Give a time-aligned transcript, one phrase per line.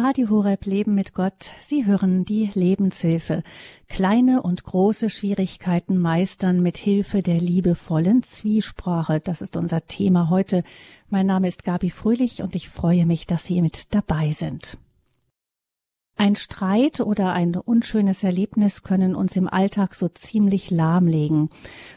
[0.00, 1.50] Radio Horeb Leben mit Gott.
[1.58, 3.42] Sie hören die Lebenshilfe.
[3.88, 9.18] Kleine und große Schwierigkeiten meistern mit Hilfe der liebevollen Zwiesprache.
[9.18, 10.62] Das ist unser Thema heute.
[11.10, 14.78] Mein Name ist Gabi Fröhlich und ich freue mich, dass Sie mit dabei sind.
[16.20, 21.48] Ein Streit oder ein unschönes Erlebnis können uns im Alltag so ziemlich lahmlegen.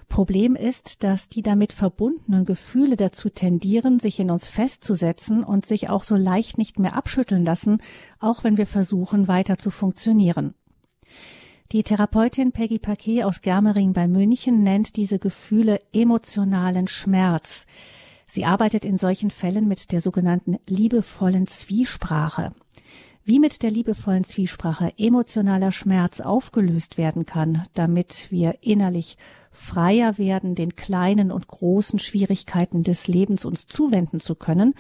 [0.09, 5.89] Problem ist, dass die damit verbundenen Gefühle dazu tendieren, sich in uns festzusetzen und sich
[5.89, 7.79] auch so leicht nicht mehr abschütteln lassen,
[8.19, 10.53] auch wenn wir versuchen, weiter zu funktionieren.
[11.71, 17.65] Die Therapeutin Peggy Paquet aus Germering bei München nennt diese Gefühle emotionalen Schmerz.
[18.27, 22.51] Sie arbeitet in solchen Fällen mit der sogenannten liebevollen Zwiesprache.
[23.23, 29.17] Wie mit der liebevollen Zwiesprache emotionaler Schmerz aufgelöst werden kann, damit wir innerlich
[29.51, 34.73] freier werden, den kleinen und großen Schwierigkeiten des Lebens uns zuwenden zu können,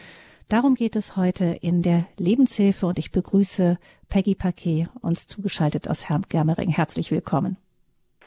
[0.51, 3.77] Darum geht es heute in der Lebenshilfe und ich begrüße
[4.09, 6.69] Peggy Paquet, uns zugeschaltet aus Herrn Germering.
[6.69, 7.55] Herzlich willkommen.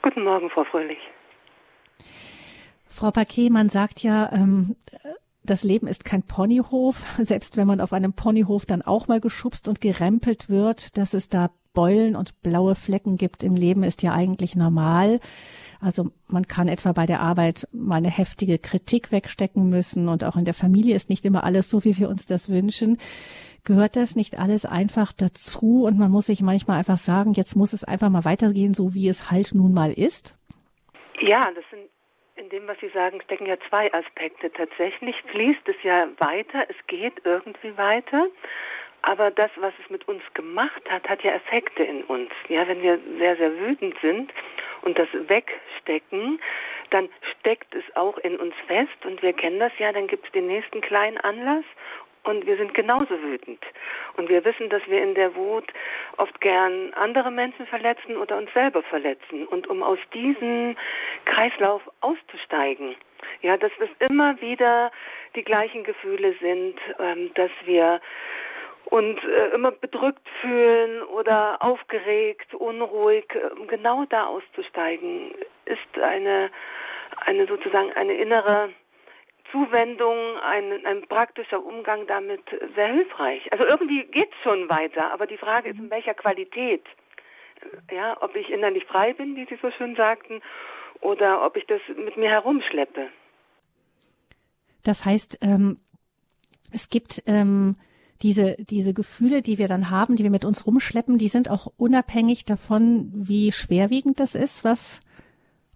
[0.00, 0.96] Guten Morgen, Frau Fröhlich.
[2.88, 4.74] Frau Paquet, man sagt ja, ähm,
[5.44, 9.68] das Leben ist kein Ponyhof, selbst wenn man auf einem Ponyhof dann auch mal geschubst
[9.68, 14.12] und gerempelt wird, dass es da Beulen und blaue Flecken gibt im Leben, ist ja
[14.12, 15.18] eigentlich normal.
[15.80, 20.36] Also man kann etwa bei der Arbeit mal eine heftige Kritik wegstecken müssen und auch
[20.36, 22.96] in der Familie ist nicht immer alles so, wie wir uns das wünschen.
[23.64, 27.72] Gehört das nicht alles einfach dazu und man muss sich manchmal einfach sagen, jetzt muss
[27.72, 30.38] es einfach mal weitergehen, so wie es halt nun mal ist?
[31.20, 31.90] Ja, das sind
[32.36, 34.52] in dem, was Sie sagen, stecken ja zwei Aspekte.
[34.52, 38.26] Tatsächlich fließt es ja weiter, es geht irgendwie weiter.
[39.02, 42.30] Aber das, was es mit uns gemacht hat, hat ja Effekte in uns.
[42.48, 44.32] Ja, wenn wir sehr, sehr wütend sind
[44.82, 46.40] und das wegstecken,
[46.90, 47.08] dann
[47.40, 50.46] steckt es auch in uns fest und wir kennen das ja, dann gibt es den
[50.46, 51.64] nächsten kleinen Anlass
[52.24, 53.62] und wir sind genauso wütend.
[54.16, 55.72] Und wir wissen, dass wir in der Wut
[56.16, 59.46] oft gern andere Menschen verletzen oder uns selber verletzen.
[59.46, 60.76] Und um aus diesem
[61.26, 62.96] Kreislauf auszusteigen,
[63.42, 64.90] ja, dass es immer wieder
[65.34, 68.00] die gleichen Gefühle sind, ähm, dass wir
[68.86, 75.32] uns äh, immer bedrückt fühlen oder aufgeregt, unruhig, äh, genau da auszusteigen,
[75.64, 76.50] ist eine,
[77.24, 78.70] eine sozusagen eine innere
[79.54, 82.42] Zuwendung, ein, ein praktischer Umgang damit
[82.74, 83.52] sehr hilfreich.
[83.52, 86.82] Also irgendwie geht es schon weiter, aber die Frage ist, in welcher Qualität.
[87.92, 90.42] Ja, ob ich innerlich frei bin, wie Sie so schön sagten,
[91.00, 93.08] oder ob ich das mit mir herumschleppe.
[94.82, 95.78] Das heißt, ähm,
[96.72, 97.76] es gibt ähm,
[98.22, 101.68] diese, diese Gefühle, die wir dann haben, die wir mit uns rumschleppen, die sind auch
[101.76, 105.00] unabhängig davon, wie schwerwiegend das ist, was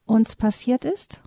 [0.05, 1.23] uns passiert ist?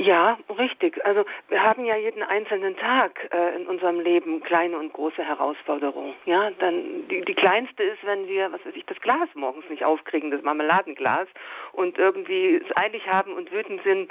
[0.00, 1.04] Ja, richtig.
[1.04, 6.14] Also wir haben ja jeden einzelnen Tag äh, in unserem Leben kleine und große Herausforderungen.
[6.24, 9.84] Ja, dann die, die kleinste ist, wenn wir, was weiß ich, das Glas morgens nicht
[9.84, 11.28] aufkriegen, das Marmeladenglas,
[11.72, 14.10] und irgendwie es eilig haben und wütend sind,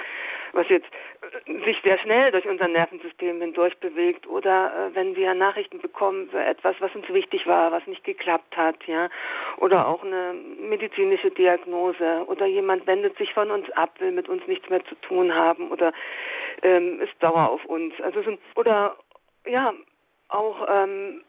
[0.52, 0.86] was jetzt
[1.46, 6.28] äh, sich sehr schnell durch unser Nervensystem hindurch bewegt, oder äh, wenn wir Nachrichten bekommen
[6.30, 9.08] für etwas, was uns wichtig war, was nicht geklappt hat, ja,
[9.56, 14.46] oder auch eine medizinische Diagnose, oder jemand wendet sich von uns ab, will mit uns
[14.46, 15.92] nichts mehr zu tun haben oder
[16.62, 17.94] ähm, ist sauer auf uns.
[18.02, 18.96] Also so, oder
[19.46, 19.72] ja,
[20.28, 21.22] auch ähm,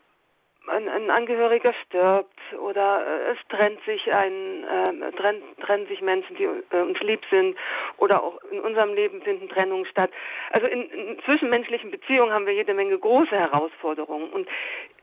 [0.67, 6.35] ein, ein Angehöriger stirbt oder äh, es trennt sich ein äh, trennt, trennen sich Menschen,
[6.35, 7.57] die äh, uns lieb sind
[7.97, 10.11] oder auch in unserem Leben finden Trennungen statt.
[10.51, 14.47] Also in, in zwischenmenschlichen Beziehungen haben wir jede Menge große Herausforderungen und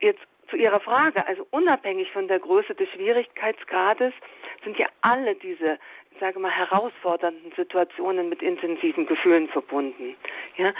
[0.01, 4.13] jetzt zu Ihrer Frage, also unabhängig von der Größe des Schwierigkeitsgrades
[4.65, 5.79] sind ja alle diese
[6.21, 10.17] sage mal, herausfordernden Situationen mit intensiven Gefühlen verbunden.
[10.57, 10.73] Ja?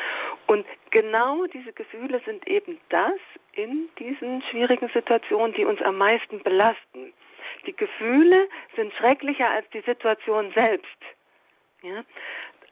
[0.47, 3.19] Und genau diese Gefühle sind eben das
[3.53, 7.13] in diesen schwierigen Situationen, die uns am meisten belasten.
[7.67, 10.99] Die Gefühle sind schrecklicher als die Situation selbst.
[11.83, 12.05] Ja?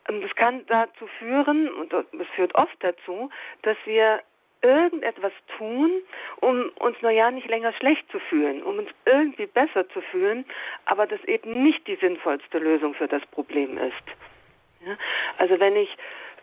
[0.06, 3.30] Das kann dazu führen, und das führt oft dazu,
[3.62, 4.22] dass wir
[4.62, 6.02] irgendetwas tun,
[6.40, 10.44] um uns ja nicht länger schlecht zu fühlen, um uns irgendwie besser zu fühlen,
[10.86, 14.86] aber das eben nicht die sinnvollste Lösung für das Problem ist.
[14.86, 14.97] Ja?
[15.38, 15.97] Also wenn ich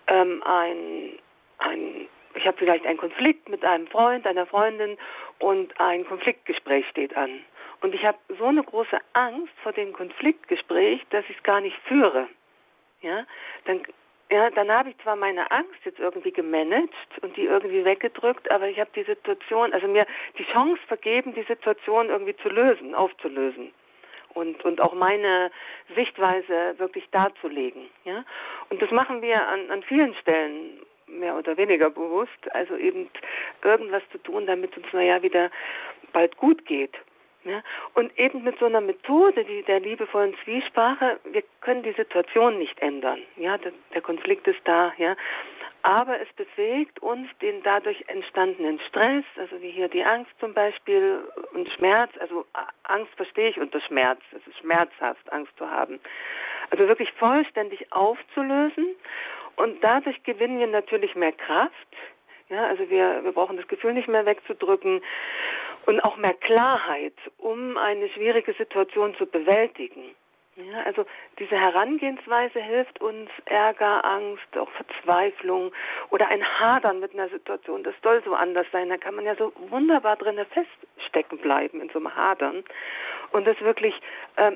[0.08, 1.20] ähm, ein,
[1.60, 4.98] ein ich habe vielleicht einen Konflikt mit einem Freund, einer Freundin
[5.40, 7.42] und ein Konfliktgespräch steht an.
[7.82, 11.78] Und ich habe so eine große Angst vor dem Konfliktgespräch, dass ich es gar nicht
[11.88, 12.28] führe.
[13.02, 13.26] Ja,
[13.66, 13.84] dann
[14.34, 16.90] ja, dann habe ich zwar meine Angst jetzt irgendwie gemanagt
[17.22, 20.08] und die irgendwie weggedrückt, aber ich habe die Situation, also mir
[20.40, 23.72] die Chance vergeben, die Situation irgendwie zu lösen, aufzulösen
[24.34, 25.52] und und auch meine
[25.96, 28.26] Sichtweise wirklich darzulegen, ja.
[28.70, 33.12] Und das machen wir an, an vielen Stellen mehr oder weniger bewusst, also eben
[33.64, 35.52] irgendwas zu tun, damit es uns naja wieder
[36.12, 36.96] bald gut geht.
[37.46, 37.62] Ja,
[37.94, 42.80] und eben mit so einer Methode wie der liebevollen Zwiesprache, wir können die Situation nicht
[42.80, 43.22] ändern.
[43.36, 45.18] Ja, der, der Konflikt ist da, ja.
[45.82, 51.20] Aber es bewegt uns den dadurch entstandenen Stress, also wie hier die Angst zum Beispiel
[51.52, 52.46] und Schmerz, also
[52.84, 56.00] Angst verstehe ich unter Schmerz, es ist schmerzhaft, Angst zu haben.
[56.70, 58.96] Also wirklich vollständig aufzulösen
[59.58, 61.74] und dadurch gewinnen wir natürlich mehr Kraft.
[62.48, 65.02] Ja, also wir, wir brauchen das Gefühl nicht mehr wegzudrücken
[65.86, 70.16] und auch mehr Klarheit, um eine schwierige Situation zu bewältigen.
[70.56, 71.06] Ja, also
[71.40, 75.72] diese Herangehensweise hilft uns, Ärger, Angst, auch Verzweiflung
[76.12, 78.90] oder ein Hadern mit einer Situation, das soll so anders sein.
[78.90, 82.64] Da kann man ja so wunderbar drinnen feststecken bleiben in so einem Hadern
[83.32, 83.96] und das wirklich
[84.36, 84.52] äh,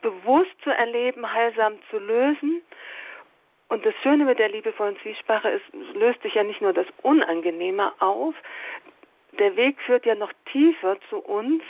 [0.00, 2.62] bewusst zu erleben, heilsam zu lösen.
[3.68, 7.92] Und das Schöne mit der liebevollen Zwiesprache ist, löst sich ja nicht nur das Unangenehme
[8.00, 8.34] auf,
[9.38, 11.62] der Weg führt ja noch tiefer zu uns,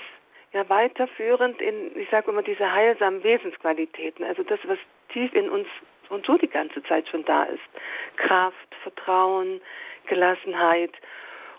[0.53, 4.79] ja weiterführend in, ich sage immer, diese heilsamen Wesensqualitäten, also das, was
[5.13, 5.67] tief in uns
[6.09, 7.61] und so die ganze Zeit schon da ist.
[8.17, 9.61] Kraft, Vertrauen,
[10.07, 10.93] Gelassenheit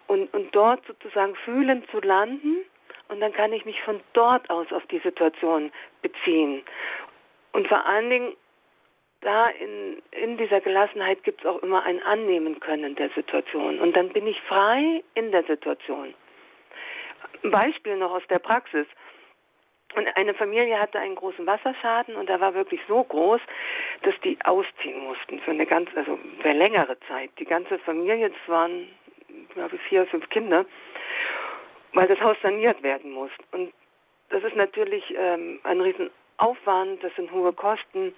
[0.07, 2.57] und, und dort sozusagen fühlen zu landen
[3.09, 5.71] und dann kann ich mich von dort aus auf die Situation
[6.01, 6.63] beziehen.
[7.51, 8.33] Und vor allen Dingen
[9.21, 13.79] da in, in dieser Gelassenheit gibt es auch immer ein Annehmen können der Situation.
[13.79, 16.13] Und dann bin ich frei in der Situation.
[17.43, 18.87] Ein Beispiel noch aus der Praxis.
[19.95, 23.41] Und eine Familie hatte einen großen Wasserschaden und der war wirklich so groß,
[24.03, 27.31] dass die ausziehen mussten für eine ganz, also für längere Zeit.
[27.39, 28.87] Die ganze Familie, das waren,
[29.55, 30.65] glaube ich, vier, fünf Kinder,
[31.93, 33.31] weil das Haus saniert werden muss.
[33.51, 33.73] Und
[34.29, 38.13] das ist natürlich ähm, ein Riesenaufwand, das sind hohe Kosten.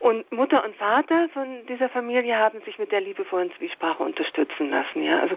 [0.00, 5.02] Und Mutter und Vater von dieser Familie haben sich mit der liebevollen Zwiesprache unterstützen lassen.
[5.02, 5.36] Ja, also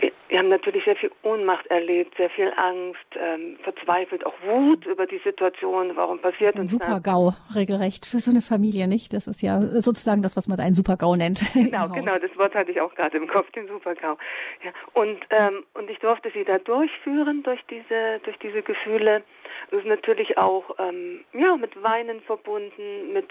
[0.00, 5.06] wir, haben natürlich sehr viel Ohnmacht erlebt, sehr viel Angst, ähm, verzweifelt, auch Wut über
[5.06, 5.92] die Situation.
[5.94, 9.14] Warum passiert das ist ein Super-GAU regelrecht für so eine Familie, nicht?
[9.14, 11.42] Das ist ja sozusagen das, was man einen Super-GAU nennt.
[11.72, 12.18] Genau, genau.
[12.18, 14.16] Das Wort hatte ich auch gerade im Kopf, den Super-GAU.
[14.62, 19.22] Ja, und ähm, und ich durfte sie da durchführen durch diese durch diese Gefühle.
[19.70, 23.28] Das ist natürlich auch ähm, ja mit Weinen verbunden, mit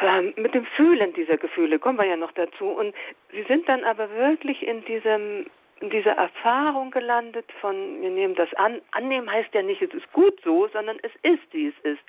[0.00, 2.66] ähm, mit dem Fühlen dieser Gefühle kommen wir ja noch dazu.
[2.66, 2.94] Und
[3.32, 5.46] sie sind dann aber wirklich in diesem
[5.80, 8.82] in dieser Erfahrung gelandet von, wir nehmen das an.
[8.90, 12.02] Annehmen heißt ja nicht, es ist gut so, sondern es ist, wie es ist.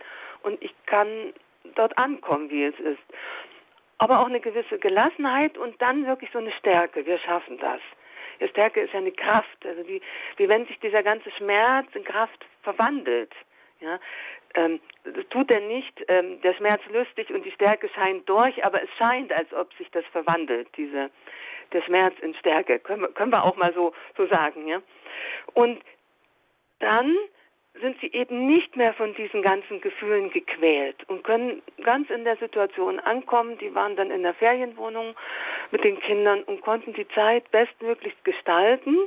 [0.43, 1.07] Und ich kann
[1.75, 3.01] dort ankommen, wie es ist.
[3.97, 7.05] Aber auch eine gewisse Gelassenheit und dann wirklich so eine Stärke.
[7.05, 7.79] Wir schaffen das.
[8.41, 10.01] Die Stärke ist ja eine Kraft, also wie,
[10.37, 13.31] wie wenn sich dieser ganze Schmerz in Kraft verwandelt.
[13.79, 13.99] Ja,
[14.55, 16.03] ähm, das tut er nicht.
[16.07, 19.73] Ähm, der Schmerz löst sich und die Stärke scheint durch, aber es scheint, als ob
[19.75, 21.09] sich das verwandelt, diese,
[21.73, 22.79] der Schmerz in Stärke.
[22.79, 24.81] Können können wir auch mal so, so sagen, ja.
[25.53, 25.81] Und
[26.79, 27.15] dann
[27.79, 32.35] sind sie eben nicht mehr von diesen ganzen Gefühlen gequält und können ganz in der
[32.35, 33.57] Situation ankommen.
[33.59, 35.15] Die waren dann in der Ferienwohnung
[35.71, 38.97] mit den Kindern und konnten die Zeit bestmöglichst gestalten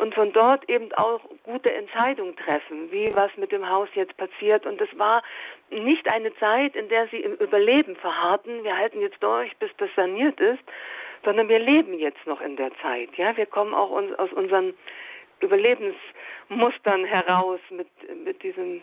[0.00, 4.64] und von dort eben auch gute Entscheidungen treffen, wie was mit dem Haus jetzt passiert.
[4.64, 5.22] Und es war
[5.70, 9.90] nicht eine Zeit, in der sie im Überleben verharrten, wir halten jetzt durch, bis das
[9.94, 10.62] saniert ist,
[11.24, 13.10] sondern wir leben jetzt noch in der Zeit.
[13.16, 14.74] Ja, wir kommen auch uns, aus unseren
[15.40, 17.88] Überlebensmustern heraus mit,
[18.24, 18.82] mit diesem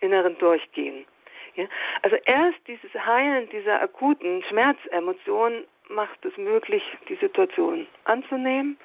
[0.00, 1.06] inneren Durchgehen.
[1.54, 1.64] Ja?
[2.02, 8.78] Also erst dieses Heilen dieser akuten Schmerzemotion macht es möglich, die Situation anzunehmen.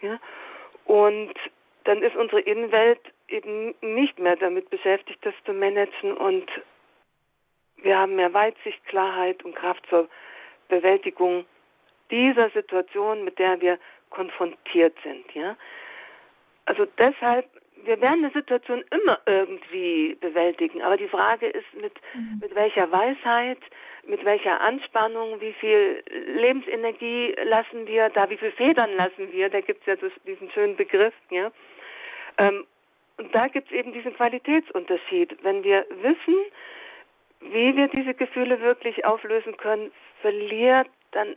[0.00, 0.18] Ja?
[0.84, 1.34] Und
[1.84, 6.50] dann ist unsere Innenwelt eben nicht mehr damit beschäftigt, das zu managen und
[7.76, 10.08] wir haben mehr Weitsicht, Klarheit und Kraft zur
[10.68, 11.44] Bewältigung
[12.10, 13.78] dieser Situation, mit der wir
[14.10, 15.56] konfrontiert sind, ja.
[16.66, 17.46] Also deshalb,
[17.84, 22.38] wir werden eine Situation immer irgendwie bewältigen, aber die Frage ist, mit, mhm.
[22.40, 23.58] mit welcher Weisheit,
[24.06, 26.02] mit welcher Anspannung, wie viel
[26.34, 30.50] Lebensenergie lassen wir da, wie viel Federn lassen wir, da gibt es ja das, diesen
[30.50, 31.50] schönen Begriff, ja.
[32.38, 32.66] Ähm,
[33.16, 35.38] und da gibt es eben diesen Qualitätsunterschied.
[35.44, 36.34] Wenn wir wissen,
[37.40, 41.36] wie wir diese Gefühle wirklich auflösen können, verliert dann,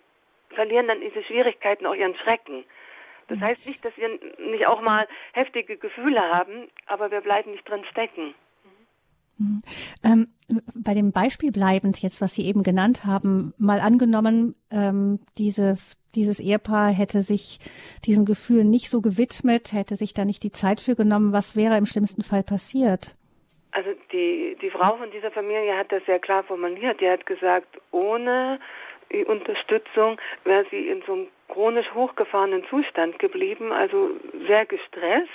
[0.50, 2.63] verlieren dann diese Schwierigkeiten auch ihren Schrecken.
[3.27, 4.10] Das heißt nicht, dass wir
[4.51, 8.34] nicht auch mal heftige Gefühle haben, aber wir bleiben nicht drin stecken.
[9.38, 9.62] Mhm.
[10.03, 10.27] Ähm,
[10.74, 15.75] bei dem Beispiel bleibend jetzt, was Sie eben genannt haben, mal angenommen, ähm, diese,
[16.15, 17.60] dieses Ehepaar hätte sich
[18.05, 21.77] diesen Gefühlen nicht so gewidmet, hätte sich da nicht die Zeit für genommen, was wäre
[21.77, 23.15] im schlimmsten Fall passiert?
[23.72, 27.00] Also die, die Frau von dieser Familie hat das sehr klar formuliert.
[27.00, 28.60] Die hat gesagt, ohne
[29.26, 34.12] Unterstützung, wäre sie in so einem chronisch hochgefahrenen Zustand geblieben, also
[34.48, 35.32] sehr gestresst.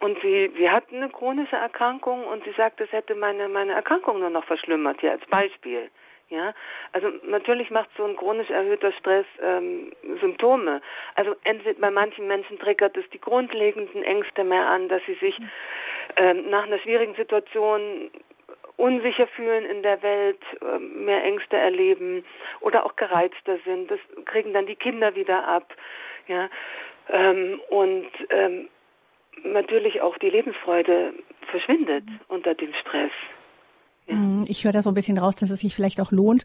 [0.00, 4.18] Und sie, sie hat eine chronische Erkrankung und sie sagt, das hätte meine, meine Erkrankung
[4.18, 5.90] nur noch verschlimmert, hier als Beispiel.
[6.28, 6.54] Ja,
[6.92, 10.80] also natürlich macht so ein chronisch erhöhter Stress ähm, Symptome.
[11.14, 15.38] Also entweder bei manchen Menschen triggert es die grundlegenden Ängste mehr an, dass sie sich
[16.16, 18.10] ähm, nach einer schwierigen Situation
[18.76, 22.24] unsicher fühlen in der Welt, ähm, mehr Ängste erleben
[22.60, 23.90] oder auch gereizter sind.
[23.90, 25.74] Das kriegen dann die Kinder wieder ab.
[26.28, 26.48] Ja,
[27.08, 28.68] ähm, und ähm,
[29.44, 31.14] natürlich auch die Lebensfreude
[31.50, 33.12] verschwindet unter dem Stress.
[34.08, 36.44] Mhm, ich höre da so ein bisschen raus, dass es sich vielleicht auch lohnt,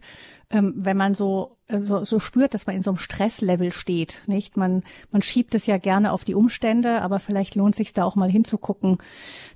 [0.50, 4.56] wenn man so, äh, so, so spürt, dass man in so einem Stresslevel steht, nicht?
[4.56, 8.16] Man, man schiebt es ja gerne auf die Umstände, aber vielleicht lohnt sich da auch
[8.16, 8.98] mal hinzugucken,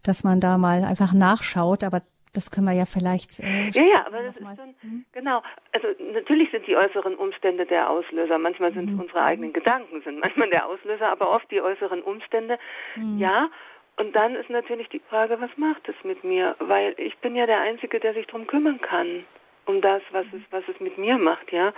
[0.03, 2.03] dass man da mal einfach nachschaut, aber
[2.35, 3.41] das können wir ja vielleicht.
[3.41, 5.05] Äh, ja, ja, aber das ist ein, mhm.
[5.13, 5.43] genau.
[5.73, 8.39] Also natürlich sind die äußeren Umstände der Auslöser.
[8.39, 9.01] Manchmal sind mhm.
[9.01, 12.59] unsere eigenen Gedanken sind manchmal der Auslöser, aber oft die äußeren Umstände.
[12.97, 13.19] Mhm.
[13.19, 13.51] Ja.
[13.97, 16.57] Und dann ist natürlich die Frage, was macht es mit mir?
[16.59, 19.25] Weil ich bin ja der Einzige, der sich drum kümmern kann,
[19.67, 21.75] um das, was es, was es mit mir macht, ja.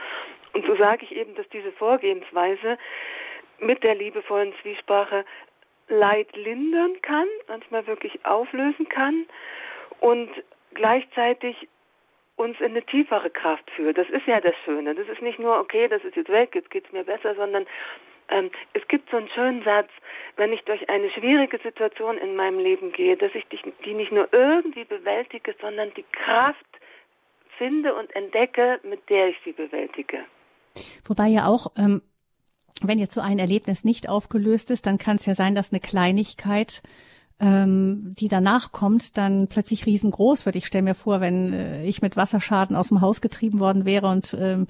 [0.52, 2.78] Und so sage ich eben, dass diese Vorgehensweise
[3.58, 5.24] mit der liebevollen Zwiesprache
[5.88, 9.26] Leid lindern kann, manchmal wirklich auflösen kann
[10.04, 10.28] und
[10.74, 11.56] gleichzeitig
[12.36, 13.96] uns in eine tiefere Kraft führt.
[13.96, 14.94] Das ist ja das Schöne.
[14.94, 17.64] Das ist nicht nur, okay, das ist jetzt weg, jetzt geht's mir besser, sondern
[18.28, 19.88] ähm, es gibt so einen schönen Satz,
[20.36, 23.44] wenn ich durch eine schwierige Situation in meinem Leben gehe, dass ich
[23.84, 26.66] die nicht nur irgendwie bewältige, sondern die Kraft
[27.56, 30.18] finde und entdecke, mit der ich sie bewältige.
[31.06, 32.02] Wobei ja auch, ähm,
[32.82, 35.80] wenn jetzt so ein Erlebnis nicht aufgelöst ist, dann kann es ja sein, dass eine
[35.80, 36.82] Kleinigkeit
[37.44, 40.56] ähm, die danach kommt, dann plötzlich riesengroß wird.
[40.56, 44.08] Ich stelle mir vor, wenn äh, ich mit Wasserschaden aus dem Haus getrieben worden wäre
[44.08, 44.66] und ähm,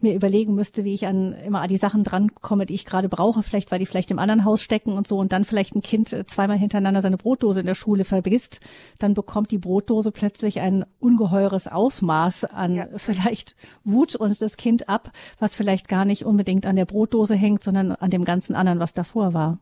[0.00, 3.42] mir überlegen müsste, wie ich an immer an die Sachen drankomme, die ich gerade brauche,
[3.42, 6.14] vielleicht weil die vielleicht im anderen Haus stecken und so und dann vielleicht ein Kind
[6.14, 8.60] äh, zweimal hintereinander seine Brotdose in der Schule vergisst,
[8.98, 12.86] dann bekommt die Brotdose plötzlich ein ungeheures Ausmaß an ja.
[12.96, 13.54] vielleicht
[13.84, 17.92] Wut und das Kind ab, was vielleicht gar nicht unbedingt an der Brotdose hängt, sondern
[17.92, 19.58] an dem ganzen anderen, was davor war.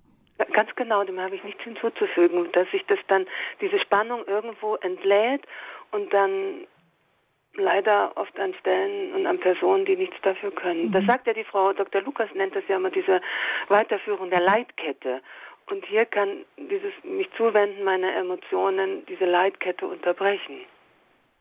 [0.55, 3.27] Ganz genau, dem habe ich nichts hinzuzufügen, dass sich das dann,
[3.61, 5.43] diese Spannung irgendwo entlädt
[5.93, 6.67] und dann
[7.55, 10.87] leider oft an Stellen und an Personen, die nichts dafür können.
[10.87, 10.93] Mhm.
[10.93, 12.01] Das sagt ja die Frau Dr.
[12.03, 13.21] Lukas, nennt das ja immer diese
[13.69, 15.21] Weiterführung der Leitkette.
[15.71, 20.61] Und hier kann dieses mich zuwenden meiner Emotionen diese Leitkette unterbrechen.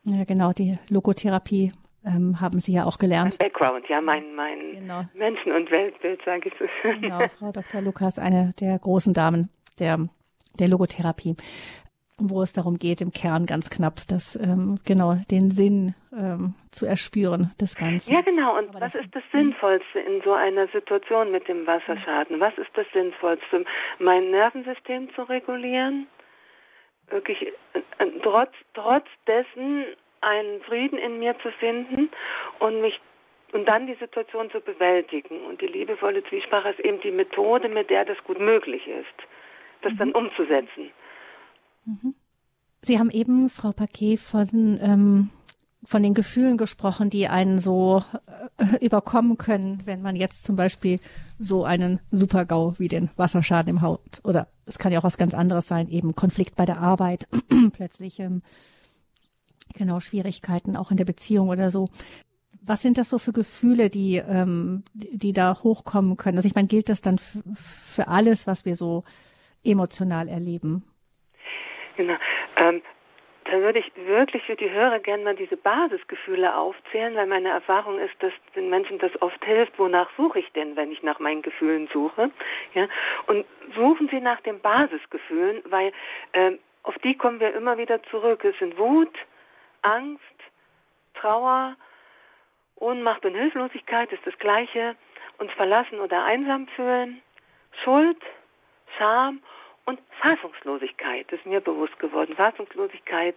[0.04, 1.72] Ja, genau, die Logotherapie
[2.04, 3.36] ähm, haben Sie ja auch gelernt.
[3.38, 5.04] Mein Background, ja, mein, mein genau.
[5.14, 6.64] Menschen- und Weltbild, sage ich so.
[7.00, 7.80] Genau, Frau Dr.
[7.80, 10.08] Lukas, eine der großen Damen der,
[10.58, 11.36] der Logotherapie,
[12.18, 16.86] wo es darum geht, im Kern ganz knapp, das ähm, genau den Sinn ähm, zu
[16.86, 18.14] erspüren des Ganzen.
[18.14, 18.58] Ja, genau.
[18.58, 22.40] Und Aber was das, ist das Sinnvollste in so einer Situation mit dem Wasserschaden?
[22.40, 23.64] Was ist das Sinnvollste?
[23.98, 26.06] Mein Nervensystem zu regulieren?
[27.08, 27.42] Wirklich
[27.72, 29.84] äh, trotz, trotz dessen
[30.22, 32.10] einen Frieden in mir zu finden
[32.58, 32.98] und mich
[33.52, 35.44] und dann die Situation zu bewältigen.
[35.44, 39.28] Und die liebevolle Zwiesprache ist eben die Methode, mit der das gut möglich ist,
[39.82, 39.98] das mhm.
[39.98, 40.90] dann umzusetzen.
[41.84, 42.14] Mhm.
[42.80, 45.30] Sie haben eben, Frau Paquet, von, ähm,
[45.84, 48.02] von den Gefühlen gesprochen, die einen so
[48.56, 50.98] äh, überkommen können, wenn man jetzt zum Beispiel
[51.38, 55.34] so einen Supergau wie den Wasserschaden im Haut oder es kann ja auch was ganz
[55.34, 57.28] anderes sein, eben Konflikt bei der Arbeit,
[57.72, 58.42] plötzlich ähm,
[59.74, 61.88] Genau, Schwierigkeiten auch in der Beziehung oder so.
[62.64, 66.36] Was sind das so für Gefühle, die, ähm, die da hochkommen können?
[66.36, 69.04] Also ich meine, gilt das dann für alles, was wir so
[69.64, 70.84] emotional erleben?
[71.96, 72.16] Genau.
[72.56, 72.82] Ähm,
[73.44, 77.98] da würde ich wirklich für die Hörer gerne mal diese Basisgefühle aufzählen, weil meine Erfahrung
[77.98, 79.78] ist, dass den Menschen das oft hilft.
[79.78, 82.30] Wonach suche ich denn, wenn ich nach meinen Gefühlen suche?
[82.74, 82.86] Ja,
[83.26, 85.92] und suchen Sie nach den Basisgefühlen, weil
[86.32, 88.44] ähm, auf die kommen wir immer wieder zurück.
[88.44, 89.14] Es sind Wut,
[89.82, 90.22] Angst,
[91.14, 91.76] Trauer,
[92.76, 94.96] Ohnmacht und Hilflosigkeit ist das Gleiche,
[95.38, 97.22] uns verlassen oder einsam fühlen,
[97.84, 98.20] Schuld,
[98.98, 99.40] Scham
[99.84, 102.36] und Fassungslosigkeit ist mir bewusst geworden.
[102.36, 103.36] Fassungslosigkeit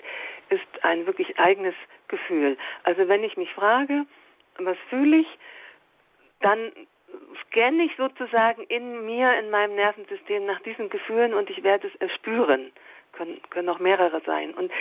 [0.49, 1.75] ist ein wirklich eigenes
[2.07, 2.57] Gefühl.
[2.83, 4.05] Also wenn ich mich frage,
[4.59, 5.27] was fühle ich,
[6.41, 6.71] dann
[7.45, 11.95] scanne ich sozusagen in mir, in meinem Nervensystem nach diesen Gefühlen und ich werde es
[11.95, 12.71] erspüren.
[13.13, 14.53] Können, können auch mehrere sein.
[14.53, 14.71] Und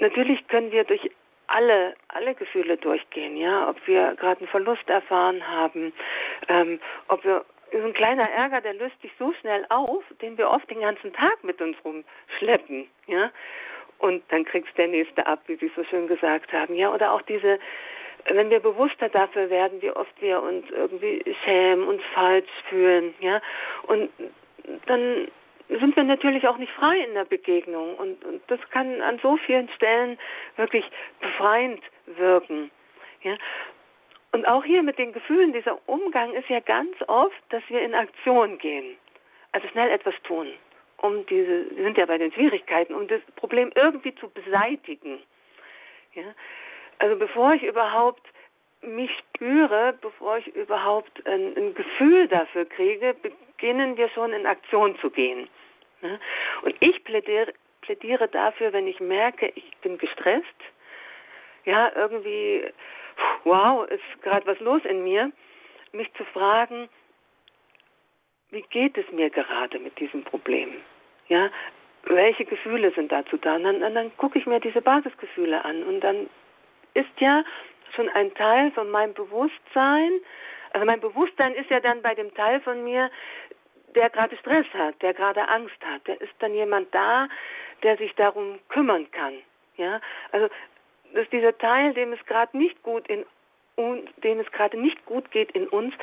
[0.00, 1.10] natürlich können wir durch
[1.46, 5.92] alle, alle Gefühle durchgehen, ja, ob wir gerade einen Verlust erfahren haben,
[6.48, 10.50] ähm, ob wir so ein kleiner Ärger, der löst sich so schnell auf, den wir
[10.50, 13.30] oft den ganzen Tag mit uns rumschleppen, ja.
[13.98, 16.92] Und dann kriegst der nächste ab, wie Sie so schön gesagt haben, ja.
[16.92, 17.58] Oder auch diese
[18.26, 23.40] wenn wir bewusster dafür werden, wie oft wir uns irgendwie schämen, uns falsch fühlen, ja,
[23.86, 24.10] und
[24.86, 25.28] dann
[25.78, 29.36] sind wir natürlich auch nicht frei in der Begegnung und, und das kann an so
[29.36, 30.18] vielen Stellen
[30.56, 30.84] wirklich
[31.20, 32.70] befreiend wirken,
[33.22, 33.36] ja.
[34.32, 37.94] Und auch hier mit den Gefühlen, dieser Umgang ist ja ganz oft, dass wir in
[37.94, 38.96] Aktion gehen,
[39.52, 40.52] also schnell etwas tun,
[40.98, 45.18] um diese, wir sind ja bei den Schwierigkeiten, um das Problem irgendwie zu beseitigen.
[46.14, 46.22] Ja?
[46.98, 48.22] Also bevor ich überhaupt
[48.82, 54.96] mich spüre, bevor ich überhaupt ein, ein Gefühl dafür kriege, beginnen wir schon in Aktion
[55.00, 55.48] zu gehen.
[56.02, 56.18] Ja?
[56.62, 57.52] Und ich plädiere,
[57.82, 60.46] plädiere dafür, wenn ich merke, ich bin gestresst,
[61.64, 62.64] ja, irgendwie,
[63.44, 65.30] wow, ist gerade was los in mir,
[65.92, 66.88] mich zu fragen,
[68.50, 70.76] wie geht es mir gerade mit diesem Problem?
[71.28, 71.50] Ja,
[72.04, 73.56] welche Gefühle sind dazu da?
[73.56, 76.28] Und dann, dann gucke ich mir diese Basisgefühle an und dann
[76.94, 77.44] ist ja
[77.94, 80.12] schon ein Teil von meinem Bewusstsein,
[80.72, 83.10] also mein Bewusstsein ist ja dann bei dem Teil von mir,
[83.94, 86.06] der gerade Stress hat, der gerade Angst hat.
[86.06, 87.28] Der ist dann jemand da,
[87.82, 89.34] der sich darum kümmern kann.
[89.76, 90.00] Ja,
[90.32, 90.48] also
[91.12, 93.24] das ist dieser Teil, dem es gerade nicht gut in
[93.76, 95.94] und dem es gerade nicht gut geht in uns,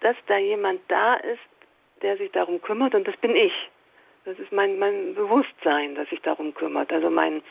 [0.00, 1.38] dass da jemand da ist,
[2.02, 3.52] der sich darum kümmert und das bin ich.
[4.24, 6.92] Das ist mein, mein Bewusstsein, das sich darum kümmert.
[6.92, 7.42] Also mein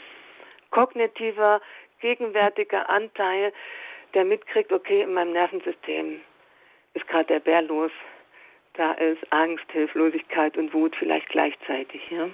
[0.72, 1.62] kognitiver,
[2.00, 3.54] gegenwärtiger Anteil,
[4.14, 6.22] der mitkriegt, okay, in meinem Nervensystem
[6.94, 7.92] ist gerade der Bär los.
[8.74, 12.02] Da ist Angst, Hilflosigkeit und Wut vielleicht gleichzeitig.
[12.10, 12.30] Ja?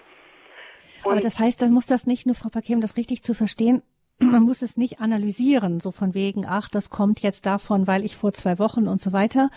[1.04, 3.82] Aber das heißt, dann muss das nicht nur, Frau Paquet, um das richtig zu verstehen,
[4.20, 8.16] man muss es nicht analysieren, so von wegen, ach, das kommt jetzt davon, weil ich
[8.16, 9.50] vor zwei Wochen und so weiter.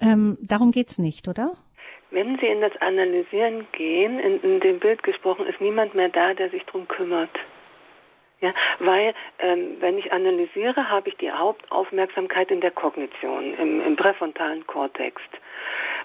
[0.00, 1.52] Ähm, darum geht's nicht, oder?
[2.10, 6.34] Wenn Sie in das Analysieren gehen, in, in dem Bild gesprochen, ist niemand mehr da,
[6.34, 7.30] der sich darum kümmert.
[8.40, 13.96] Ja, weil ähm, wenn ich analysiere, habe ich die Hauptaufmerksamkeit in der Kognition, im, im
[13.96, 15.20] präfrontalen Kortex.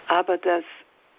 [0.09, 0.63] Aber das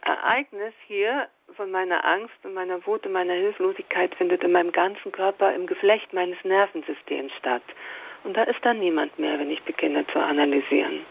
[0.03, 5.13] Ereignis hier von meiner Angst und meiner Wut und meiner Hilflosigkeit findet in meinem ganzen
[5.13, 7.63] Körper im Geflecht meines Nervensystems statt.
[8.25, 11.07] Und da ist dann niemand mehr, wenn ich beginne zu analysieren.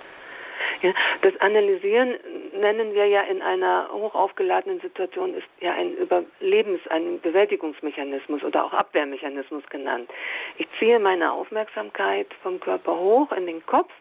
[0.82, 2.16] Ja, das Analysieren
[2.54, 8.74] nennen wir ja in einer hochaufgeladenen Situation ist ja ein Überlebens-, ein Bewältigungsmechanismus oder auch
[8.74, 10.10] Abwehrmechanismus genannt.
[10.58, 13.92] Ich ziehe meine Aufmerksamkeit vom Körper hoch in den Kopf,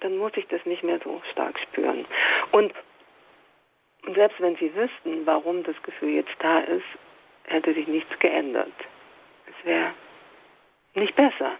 [0.00, 2.06] dann muss ich das nicht mehr so stark spüren.
[2.52, 2.72] Und
[4.14, 6.84] selbst wenn Sie wüssten, warum das Gefühl jetzt da ist,
[7.44, 8.72] hätte sich nichts geändert.
[9.46, 9.92] Es wäre
[10.94, 11.52] nicht besser.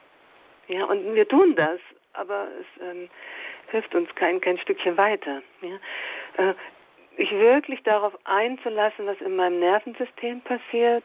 [0.68, 1.80] Ja, und wir tun das,
[2.12, 3.08] aber es ähm,
[3.70, 5.42] hilft uns kein, kein Stückchen weiter.
[5.62, 6.50] Ja?
[6.50, 6.54] Äh,
[7.16, 11.04] sich wirklich darauf einzulassen, was in meinem Nervensystem passiert,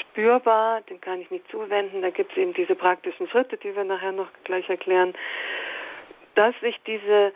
[0.00, 2.02] spürbar, dem kann ich mich zuwenden.
[2.02, 5.14] Da gibt es eben diese praktischen Schritte, die wir nachher noch gleich erklären,
[6.34, 7.32] dass sich diese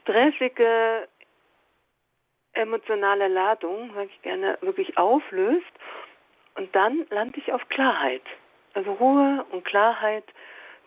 [0.00, 1.08] stressige
[2.54, 5.72] emotionale Ladung, sage ich gerne, wirklich auflöst
[6.54, 8.22] und dann lande ich auf Klarheit.
[8.74, 10.24] Also Ruhe und Klarheit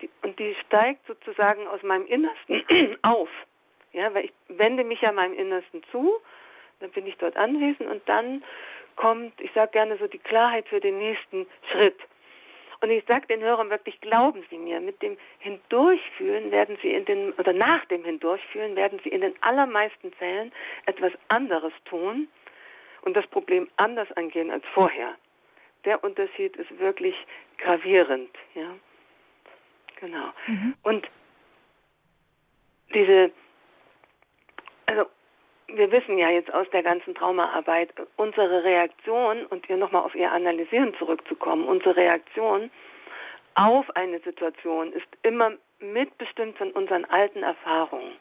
[0.01, 2.63] die, und die steigt sozusagen aus meinem Innersten
[3.01, 3.29] auf.
[3.93, 6.19] Ja, weil ich wende mich ja meinem Innersten zu,
[6.79, 8.43] dann bin ich dort anwesend und dann
[8.97, 11.97] kommt, ich sage gerne so die Klarheit für den nächsten Schritt.
[12.85, 17.03] Und ich sage den Hörern wirklich, glauben Sie mir, mit dem Hindurchfühlen werden Sie in
[17.05, 20.51] den, oder nach dem Hindurchfühlen werden Sie in den allermeisten Fällen
[20.85, 22.27] etwas anderes tun
[23.01, 25.15] und das Problem anders angehen als vorher.
[25.85, 27.15] Der Unterschied ist wirklich
[27.57, 28.75] gravierend, ja.
[29.99, 30.31] Genau.
[30.45, 30.75] Mhm.
[30.83, 31.07] Und
[32.93, 33.31] diese,
[35.67, 40.31] wir wissen ja jetzt aus der ganzen Traumaarbeit, unsere Reaktion, und ihr nochmal auf ihr
[40.31, 42.71] Analysieren zurückzukommen, unsere Reaktion
[43.55, 48.13] auf eine Situation ist immer mitbestimmt von unseren alten Erfahrungen.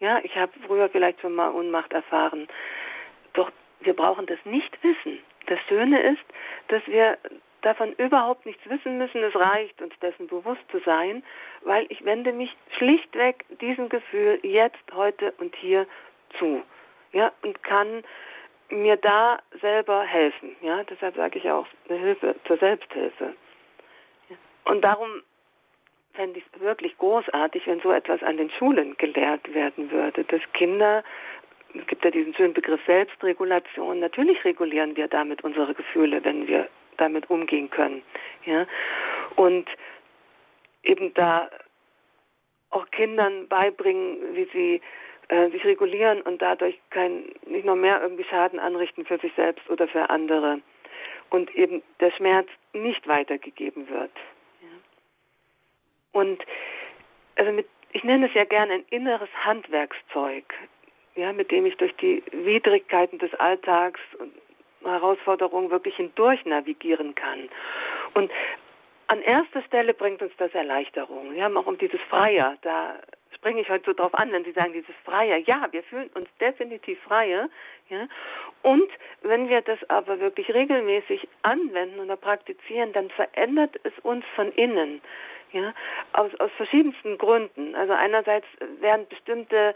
[0.00, 2.46] Ja, ich habe früher vielleicht schon mal Unmacht erfahren.
[3.32, 5.18] Doch wir brauchen das nicht wissen.
[5.46, 6.24] Das Schöne ist,
[6.68, 7.18] dass wir
[7.62, 9.22] davon überhaupt nichts wissen müssen.
[9.22, 11.22] Es reicht, uns dessen bewusst zu sein,
[11.62, 15.86] weil ich wende mich schlichtweg diesem Gefühl jetzt, heute und hier
[16.38, 16.62] zu.
[17.12, 18.04] Ja, und kann
[18.70, 20.56] mir da selber helfen.
[20.60, 23.34] Ja, deshalb sage ich auch eine Hilfe zur Selbsthilfe.
[24.64, 25.22] Und darum
[26.12, 30.42] fände ich es wirklich großartig, wenn so etwas an den Schulen gelehrt werden würde, dass
[30.52, 31.02] Kinder
[31.74, 34.00] es gibt ja diesen schönen Begriff Selbstregulation.
[34.00, 38.02] Natürlich regulieren wir damit unsere Gefühle, wenn wir damit umgehen können.
[38.44, 38.66] Ja?
[39.36, 39.68] Und
[40.82, 41.50] eben da
[42.70, 44.80] auch Kindern beibringen, wie sie
[45.28, 49.68] äh, sich regulieren und dadurch kein, nicht noch mehr irgendwie Schaden anrichten für sich selbst
[49.68, 50.60] oder für andere.
[51.30, 54.10] Und eben der Schmerz nicht weitergegeben wird.
[54.62, 54.68] Ja?
[56.12, 56.42] Und
[57.36, 60.44] also mit, ich nenne es ja gerne ein inneres Handwerkszeug,
[61.14, 64.32] ja, mit dem ich durch die Widrigkeiten des Alltags und
[64.82, 67.48] Herausforderungen wirklich hindurch navigieren kann.
[68.14, 68.30] Und
[69.08, 71.34] an erster Stelle bringt uns das Erleichterung.
[71.34, 72.96] Wir haben auch um dieses Freier, da
[73.34, 75.36] springe ich heute so drauf an, wenn Sie sagen, dieses Freier.
[75.38, 77.48] Ja, wir fühlen uns definitiv freier.
[77.88, 78.06] Ja?
[78.62, 78.90] Und
[79.22, 85.00] wenn wir das aber wirklich regelmäßig anwenden oder praktizieren, dann verändert es uns von innen.
[85.52, 85.74] Ja?
[86.12, 87.74] Aus, aus verschiedensten Gründen.
[87.74, 88.46] Also einerseits
[88.80, 89.74] werden bestimmte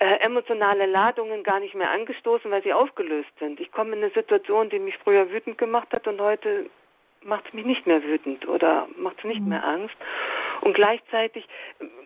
[0.00, 3.60] äh, emotionale Ladungen gar nicht mehr angestoßen, weil sie aufgelöst sind.
[3.60, 6.68] Ich komme in eine Situation, die mich früher wütend gemacht hat und heute
[7.22, 9.50] macht es mich nicht mehr wütend oder macht es nicht mhm.
[9.50, 9.94] mehr Angst.
[10.64, 11.46] Und gleichzeitig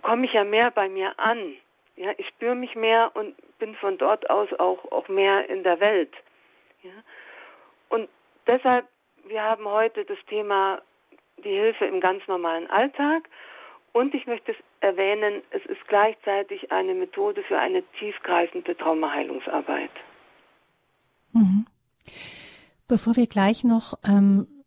[0.02, 1.54] komme ich ja mehr bei mir an.
[1.94, 5.78] Ja, ich spüre mich mehr und bin von dort aus auch, auch mehr in der
[5.78, 6.12] Welt.
[6.82, 6.90] Ja.
[7.88, 8.08] Und
[8.48, 8.86] deshalb,
[9.26, 10.82] wir haben heute das Thema
[11.44, 13.28] die Hilfe im ganz normalen Alltag.
[13.92, 19.90] Und ich möchte es erwähnen, es ist gleichzeitig eine Methode für eine tiefgreifende Traumaheilungsarbeit.
[21.32, 21.64] Mhm.
[22.88, 24.64] Bevor wir gleich noch ähm,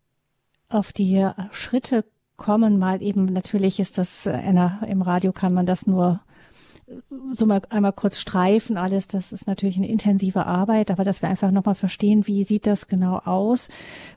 [0.70, 5.86] auf die Schritte kommen, mal eben, natürlich ist das einer, im Radio kann man das
[5.86, 6.20] nur
[7.30, 11.28] so mal einmal kurz streifen alles, das ist natürlich eine intensive Arbeit, aber dass wir
[11.28, 13.68] einfach nochmal verstehen, wie sieht das genau aus.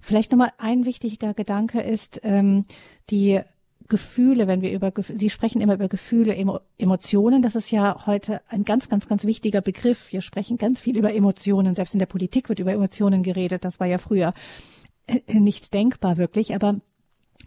[0.02, 2.66] Vielleicht nochmal ein wichtiger Gedanke ist, ähm,
[3.10, 3.42] die
[3.88, 6.36] Gefühle, wenn wir über, Sie sprechen immer über Gefühle,
[6.78, 10.12] Emotionen, das ist ja heute ein ganz, ganz, ganz wichtiger Begriff.
[10.12, 11.76] Wir sprechen ganz viel über Emotionen.
[11.76, 13.64] Selbst in der Politik wird über Emotionen geredet.
[13.64, 14.34] Das war ja früher
[15.06, 16.56] äh, nicht denkbar wirklich.
[16.56, 16.82] Aber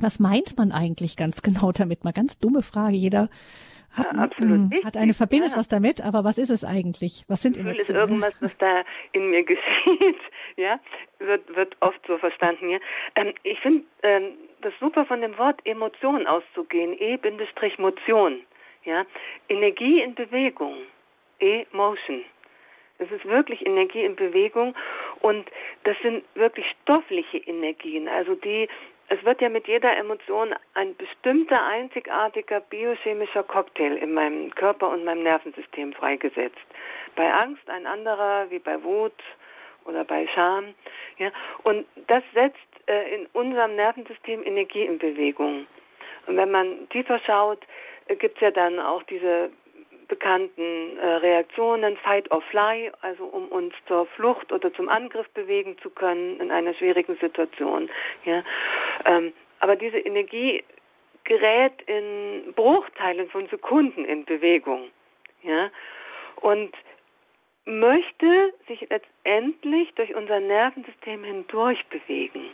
[0.00, 2.04] was meint man eigentlich ganz genau damit?
[2.04, 2.96] Mal ganz dumme Frage.
[2.96, 3.28] Jeder
[3.90, 5.56] hat, ja, absolut hat eine verbindet ja.
[5.56, 7.24] was damit, aber was ist es eigentlich?
[7.28, 7.80] Was sind Emotionen?
[7.80, 10.20] ist irgendwas, was da in mir geschieht.
[10.56, 10.78] Ja,
[11.18, 12.70] wird wird oft so verstanden.
[12.70, 12.78] Ja,
[13.16, 16.96] ähm, ich finde ähm, das super von dem Wort Emotion auszugehen.
[16.98, 18.40] E-Motion.
[18.84, 19.04] Ja,
[19.48, 20.74] Energie in Bewegung.
[21.40, 22.24] E-Motion.
[22.98, 24.74] Es ist wirklich Energie in Bewegung
[25.20, 25.48] und
[25.84, 28.68] das sind wirklich stoffliche Energien, also die
[29.08, 35.04] es wird ja mit jeder Emotion ein bestimmter einzigartiger biochemischer Cocktail in meinem Körper und
[35.04, 36.58] meinem Nervensystem freigesetzt.
[37.16, 39.14] Bei Angst ein anderer, wie bei Wut
[39.86, 40.74] oder bei Scham.
[41.16, 41.30] Ja,
[41.62, 45.66] und das setzt äh, in unserem Nervensystem Energie in Bewegung.
[46.26, 47.60] Und wenn man tiefer schaut,
[48.08, 49.50] äh, gibt es ja dann auch diese
[50.08, 55.76] bekannten äh, Reaktionen, Fight or Fly, also um uns zur Flucht oder zum Angriff bewegen
[55.82, 57.90] zu können in einer schwierigen Situation.
[58.24, 58.42] Ja.
[59.04, 60.64] Ähm, aber diese Energie
[61.24, 64.90] gerät in Bruchteilen von Sekunden in Bewegung.
[65.42, 65.70] Ja.
[66.36, 66.74] Und
[67.68, 72.46] möchte sich letztendlich durch unser Nervensystem hindurch bewegen.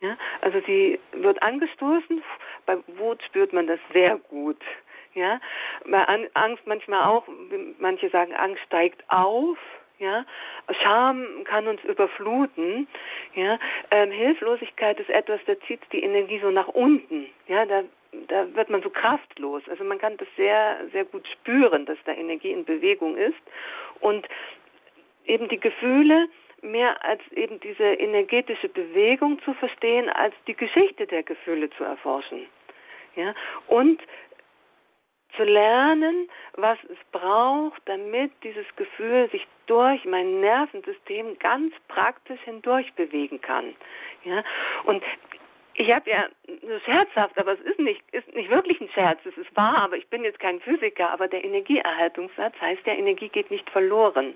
[0.00, 2.24] Ja, also sie wird angestoßen,
[2.66, 4.60] bei Wut spürt man das sehr gut.
[5.14, 5.40] Ja,
[6.34, 7.24] Angst manchmal auch,
[7.78, 9.58] manche sagen, Angst steigt auf.
[9.98, 10.24] Ja,
[10.82, 12.88] Scham kann uns überfluten.
[13.34, 13.58] Ja,
[13.92, 17.26] ähm, Hilflosigkeit ist etwas, da zieht die Energie so nach unten.
[17.46, 17.84] Ja, da
[18.28, 19.62] da wird man so kraftlos.
[19.68, 23.40] Also man kann das sehr sehr gut spüren, dass da Energie in Bewegung ist
[24.00, 24.26] und
[25.24, 26.28] eben die Gefühle
[26.62, 32.46] mehr als eben diese energetische Bewegung zu verstehen, als die Geschichte der Gefühle zu erforschen.
[33.16, 33.34] Ja,
[33.66, 34.00] und
[35.36, 42.92] zu lernen, was es braucht, damit dieses Gefühl sich durch mein Nervensystem ganz praktisch hindurch
[42.94, 43.74] bewegen kann.
[44.24, 44.44] Ja,
[44.84, 45.02] und
[45.74, 49.36] ich habe ja so scherzhaft, aber es ist nicht, ist nicht wirklich ein Scherz, es
[49.36, 53.50] ist wahr, aber ich bin jetzt kein Physiker, aber der Energieerhaltungssatz heißt ja, Energie geht
[53.50, 54.34] nicht verloren.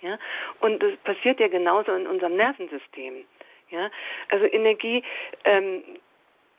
[0.00, 0.18] Ja,
[0.60, 3.24] und das passiert ja genauso in unserem Nervensystem.
[3.70, 3.90] Ja,
[4.28, 5.02] also Energie,
[5.44, 5.82] ähm,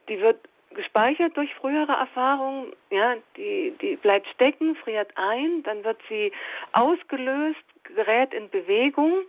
[0.10, 0.40] die wird
[0.76, 6.32] gespeichert durch frühere Erfahrungen, ja, die, die bleibt stecken, friert ein, dann wird sie
[6.74, 9.22] ausgelöst, gerät in Bewegung.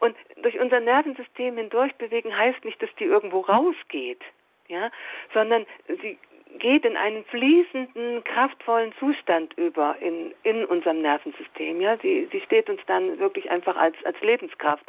[0.00, 4.20] Und durch unser Nervensystem hindurch bewegen heißt nicht, dass die irgendwo rausgeht,
[4.68, 4.90] ja,
[5.32, 6.18] sondern sie
[6.58, 12.68] geht in einen fließenden, kraftvollen Zustand über in, in unserem Nervensystem, ja, sie, sie steht
[12.68, 14.84] uns dann wirklich einfach als, als Lebenskraft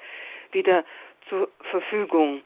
[0.52, 0.84] wieder
[1.30, 2.42] zur Verfügung.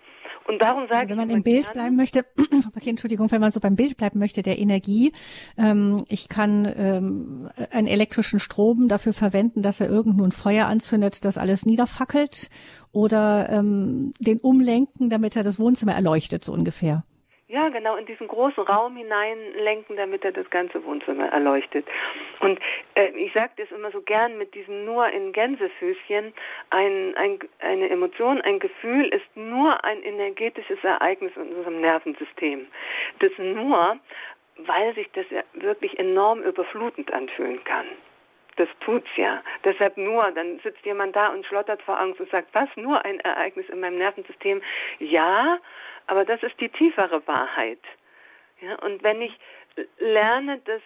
[0.47, 2.25] Und darum sage also wenn man im Bild bleiben möchte,
[2.75, 5.11] okay, Entschuldigung, wenn man so beim Bild bleiben möchte, der Energie,
[5.57, 11.25] ähm, ich kann ähm, einen elektrischen Strom dafür verwenden, dass er irgendwo ein Feuer anzündet,
[11.25, 12.49] das alles niederfackelt,
[12.93, 17.03] oder ähm, den umlenken, damit er das Wohnzimmer erleuchtet, so ungefähr.
[17.49, 21.87] Ja, genau, in diesen großen Raum hineinlenken, damit er das ganze Wohnzimmer erleuchtet.
[22.41, 22.59] Und
[22.95, 26.33] äh, ich sage das immer so gern mit diesem nur in Gänsefüßchen,
[26.71, 32.67] ein, ein, eine Emotion, ein Gefühl ist nur ein energetisches Ereignis in unserem Nervensystem.
[33.19, 33.97] Das nur
[34.65, 37.85] weil sich das ja wirklich enorm überflutend anfühlen kann.
[38.57, 39.41] Das tut's ja.
[39.63, 43.19] Deshalb nur, dann sitzt jemand da und schlottert vor Angst und sagt, was, nur ein
[43.21, 44.61] Ereignis in meinem Nervensystem?
[44.99, 45.59] Ja,
[46.07, 47.79] aber das ist die tiefere Wahrheit.
[48.61, 49.37] Ja, und wenn ich
[49.99, 50.81] lerne, das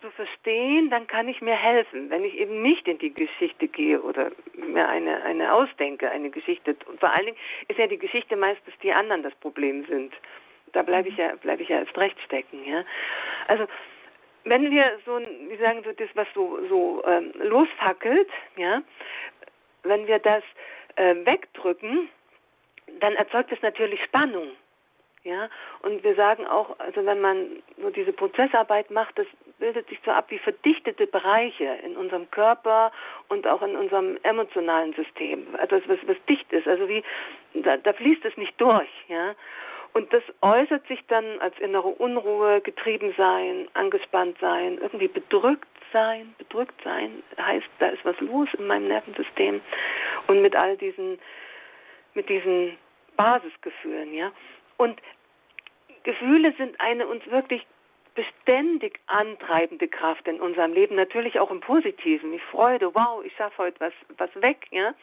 [0.00, 4.02] zu verstehen, dann kann ich mir helfen, wenn ich eben nicht in die Geschichte gehe
[4.02, 6.76] oder mir eine, eine ausdenke, eine Geschichte.
[6.86, 10.12] Und vor allen Dingen ist ja die Geschichte meistens die anderen das Problem sind.
[10.72, 12.84] Da bleibe ich ja, bleibe ich ja erst recht stecken, ja.
[13.46, 13.68] Also,
[14.44, 18.82] wenn wir so, wie sagen wir, das, was so, so ähm, losfackelt, ja,
[19.84, 20.42] wenn wir das
[20.96, 22.08] äh, wegdrücken,
[23.00, 24.48] dann erzeugt es natürlich Spannung.
[25.24, 25.48] Ja,
[25.82, 29.26] und wir sagen auch, also wenn man so diese Prozessarbeit macht, das
[29.60, 32.90] bildet sich so ab wie verdichtete Bereiche in unserem Körper
[33.28, 35.54] und auch in unserem emotionalen System.
[35.54, 37.04] Etwas, was, was dicht ist, also wie,
[37.54, 39.36] da, da fließt es nicht durch, ja.
[39.94, 46.34] Und das äußert sich dann als innere Unruhe, getrieben sein, angespannt sein, irgendwie bedrückt sein.
[46.38, 49.60] Bedrückt sein heißt, da ist was los in meinem Nervensystem.
[50.28, 51.18] Und mit all diesen,
[52.14, 52.78] mit diesen
[53.16, 54.32] Basisgefühlen, ja.
[54.78, 54.98] Und
[56.04, 57.64] Gefühle sind eine uns wirklich
[58.14, 63.58] beständig antreibende Kraft in unserem Leben, natürlich auch im Positiven, wie Freude, wow, ich schaffe
[63.58, 64.94] heute was, was weg, ja.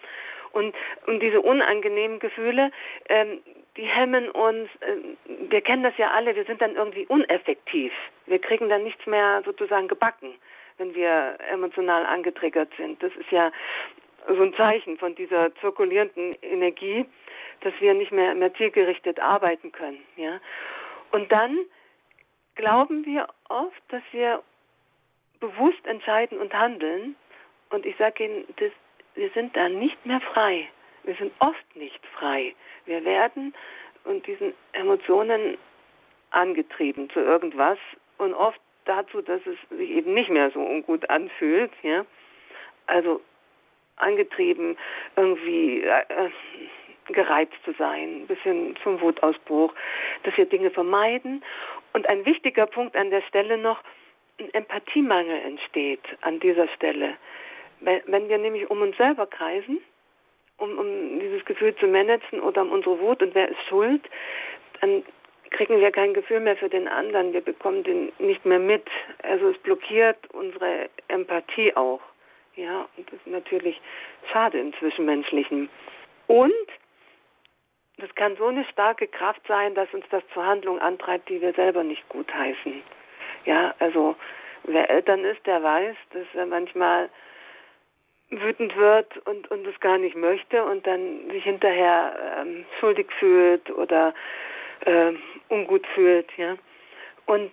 [0.52, 2.72] Und, und diese unangenehmen Gefühle,
[3.08, 3.40] ähm,
[3.78, 4.96] die hemmen uns, äh,
[5.50, 7.94] wir kennen das ja alle, wir sind dann irgendwie uneffektiv.
[8.26, 10.34] Wir kriegen dann nichts mehr sozusagen gebacken,
[10.78, 13.02] wenn wir emotional angetriggert sind.
[13.04, 13.52] Das ist ja
[14.28, 17.06] so ein Zeichen von dieser zirkulierenden Energie,
[17.62, 20.00] dass wir nicht mehr, mehr zielgerichtet arbeiten können.
[20.16, 20.40] Ja?
[21.12, 21.60] Und dann
[22.60, 24.44] glauben wir oft, dass wir
[25.40, 27.16] bewusst entscheiden und handeln.
[27.70, 28.72] Und ich sage Ihnen, das,
[29.16, 30.68] wir sind da nicht mehr frei.
[31.04, 32.54] Wir sind oft nicht frei.
[32.86, 33.56] Wir werden
[34.04, 35.58] und diesen Emotionen
[36.32, 37.78] angetrieben zu irgendwas
[38.18, 41.72] und oft dazu, dass es sich eben nicht mehr so ungut anfühlt.
[41.82, 42.06] Ja?
[42.88, 43.22] Also
[43.96, 44.78] angetrieben,
[45.16, 46.30] irgendwie äh,
[47.14, 49.74] gereizt zu sein, bis hin zum Wutausbruch,
[50.24, 51.42] dass wir Dinge vermeiden.
[51.94, 53.80] Und ein wichtiger Punkt an der Stelle noch,
[54.40, 57.18] ein Empathiemangel entsteht an dieser Stelle.
[57.82, 59.80] Wenn wir nämlich um uns selber kreisen,
[60.58, 64.02] um, um dieses Gefühl zu managen oder um unsere Wut und wer ist schuld,
[64.82, 65.04] dann
[65.52, 67.34] kriegen wir kein Gefühl mehr für den anderen.
[67.34, 68.86] Wir bekommen den nicht mehr mit.
[69.24, 72.02] Also es blockiert unsere Empathie auch.
[72.56, 73.80] Ja, und das ist natürlich
[74.32, 75.70] schade im Zwischenmenschlichen.
[76.28, 76.54] Und
[78.00, 81.54] das kann so eine starke Kraft sein, dass uns das zur Handlung antreibt, die wir
[81.54, 82.82] selber nicht gut heißen.
[83.46, 84.16] Ja, also
[84.64, 87.10] wer Eltern ist, der weiß, dass er manchmal
[88.30, 93.70] wütend wird und, und es gar nicht möchte und dann sich hinterher ähm, schuldig fühlt
[93.72, 94.14] oder
[94.86, 95.14] äh,
[95.50, 96.56] ungut fühlt, ja.
[97.26, 97.52] Und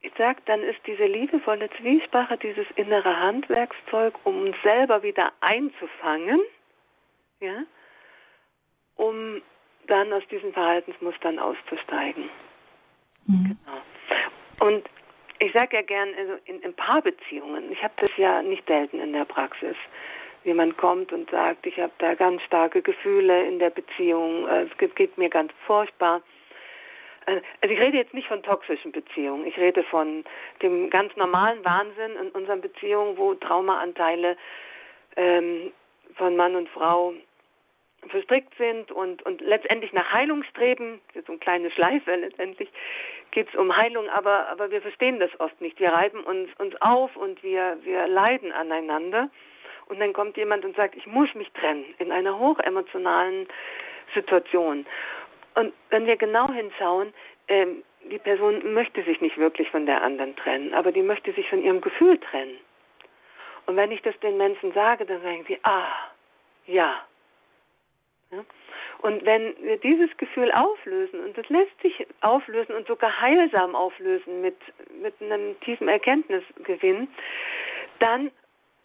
[0.00, 6.40] ich sag, dann ist diese liebevolle Zwiesprache dieses innere Handwerkszeug, um uns selber wieder einzufangen,
[7.40, 7.64] ja,
[8.98, 9.40] um
[9.86, 12.28] dann aus diesen Verhaltensmustern auszusteigen.
[13.26, 13.56] Mhm.
[13.64, 14.68] Genau.
[14.68, 14.84] Und
[15.38, 19.12] ich sage ja gern, also in, in Paarbeziehungen, ich habe das ja nicht selten in
[19.12, 19.76] der Praxis,
[20.44, 24.78] jemand kommt und sagt, ich habe da ganz starke Gefühle in der Beziehung, äh, es
[24.78, 26.22] geht, geht mir ganz furchtbar.
[27.26, 30.24] Äh, also ich rede jetzt nicht von toxischen Beziehungen, ich rede von
[30.62, 34.36] dem ganz normalen Wahnsinn in unseren Beziehungen, wo Traumaanteile
[35.16, 35.72] ähm,
[36.16, 37.14] von Mann und Frau
[38.06, 42.68] verstrickt sind und, und letztendlich nach Heilung streben, das ist so eine kleine Schleife letztendlich,
[43.30, 45.78] geht es um Heilung, aber, aber wir verstehen das oft nicht.
[45.80, 49.30] Wir reiben uns, uns auf und wir, wir leiden aneinander.
[49.86, 53.48] Und dann kommt jemand und sagt, ich muss mich trennen in einer hochemotionalen
[54.14, 54.86] Situation.
[55.54, 57.12] Und wenn wir genau hinschauen,
[57.48, 61.48] ähm, die Person möchte sich nicht wirklich von der anderen trennen, aber die möchte sich
[61.48, 62.58] von ihrem Gefühl trennen.
[63.66, 65.88] Und wenn ich das den Menschen sage, dann sagen sie, ah,
[66.66, 66.94] ja, ja?
[69.00, 74.40] Und wenn wir dieses Gefühl auflösen, und das lässt sich auflösen und sogar heilsam auflösen
[74.40, 74.56] mit,
[75.00, 77.08] mit einem tiefen Erkenntnisgewinn,
[78.00, 78.30] dann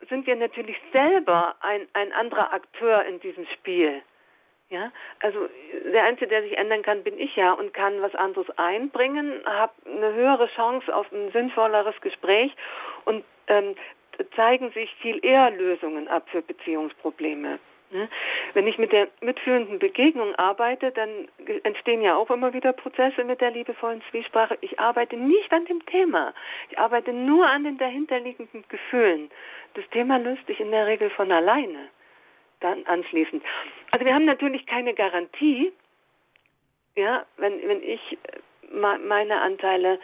[0.10, 4.02] sind wir natürlich selber ein, ein anderer Akteur in diesem Spiel.
[4.70, 5.48] Ja, also
[5.94, 9.74] der Einzige, der sich ändern kann, bin ich ja und kann was anderes einbringen, habe
[9.86, 12.52] eine höhere Chance auf ein sinnvolleres Gespräch
[13.06, 13.76] und ähm,
[14.36, 17.60] zeigen sich viel eher Lösungen ab für Beziehungsprobleme.
[18.54, 21.28] Wenn ich mit der mitführenden Begegnung arbeite, dann
[21.64, 24.58] entstehen ja auch immer wieder Prozesse mit der liebevollen Zwiesprache.
[24.62, 26.34] Ich arbeite nicht an dem Thema.
[26.70, 29.30] Ich arbeite nur an den dahinterliegenden Gefühlen.
[29.76, 31.90] Das Thema löst sich in der Regel von alleine
[32.60, 33.44] dann anschließend.
[33.92, 35.72] Also wir haben natürlich keine Garantie,
[36.96, 38.18] ja, wenn, wenn ich
[38.72, 40.00] meine Anteile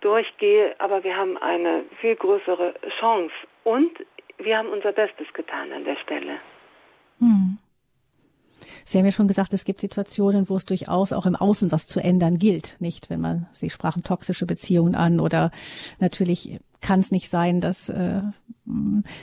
[0.00, 3.92] durchgehe, aber wir haben eine viel größere Chance und
[4.38, 6.40] wir haben unser Bestes getan an der Stelle.
[7.18, 7.58] Hm.
[8.84, 11.86] Sie haben ja schon gesagt, es gibt Situationen, wo es durchaus auch im Außen was
[11.86, 13.10] zu ändern gilt, nicht?
[13.10, 15.50] Wenn man, Sie sprachen toxische Beziehungen an oder
[16.00, 18.20] natürlich kann es nicht sein, dass, äh,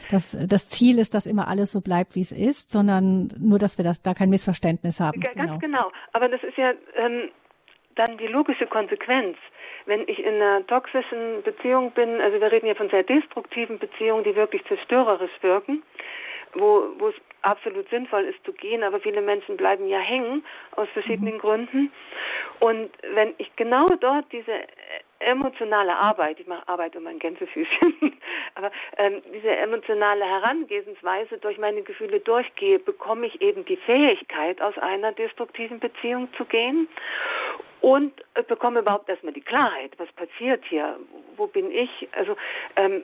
[0.10, 3.77] dass das Ziel ist, dass immer alles so bleibt, wie es ist, sondern nur, dass
[3.77, 5.21] wir das da kein Missverständnis haben.
[5.21, 5.58] Ganz genau.
[5.60, 5.91] genau.
[6.13, 7.30] Aber das ist ja ähm,
[7.95, 9.38] dann die logische Konsequenz
[9.86, 14.23] wenn ich in einer toxischen Beziehung bin, also wir reden ja von sehr destruktiven Beziehungen,
[14.23, 15.84] die wirklich zerstörerisch wirken,
[16.53, 20.43] wo, wo es absolut sinnvoll ist zu gehen, aber viele Menschen bleiben ja hängen
[20.75, 21.39] aus verschiedenen mhm.
[21.39, 21.91] Gründen.
[22.59, 24.53] Und wenn ich genau dort diese
[25.19, 28.19] emotionale Arbeit, ich mache Arbeit um mein Gänsefüßchen,
[28.55, 34.77] aber ähm, diese emotionale Herangehensweise durch meine Gefühle durchgehe, bekomme ich eben die Fähigkeit, aus
[34.77, 36.87] einer destruktiven Beziehung zu gehen
[37.81, 38.13] und
[38.47, 40.99] bekomme überhaupt erstmal die Klarheit, was passiert hier,
[41.35, 42.35] wo bin ich, also
[42.75, 43.03] ähm,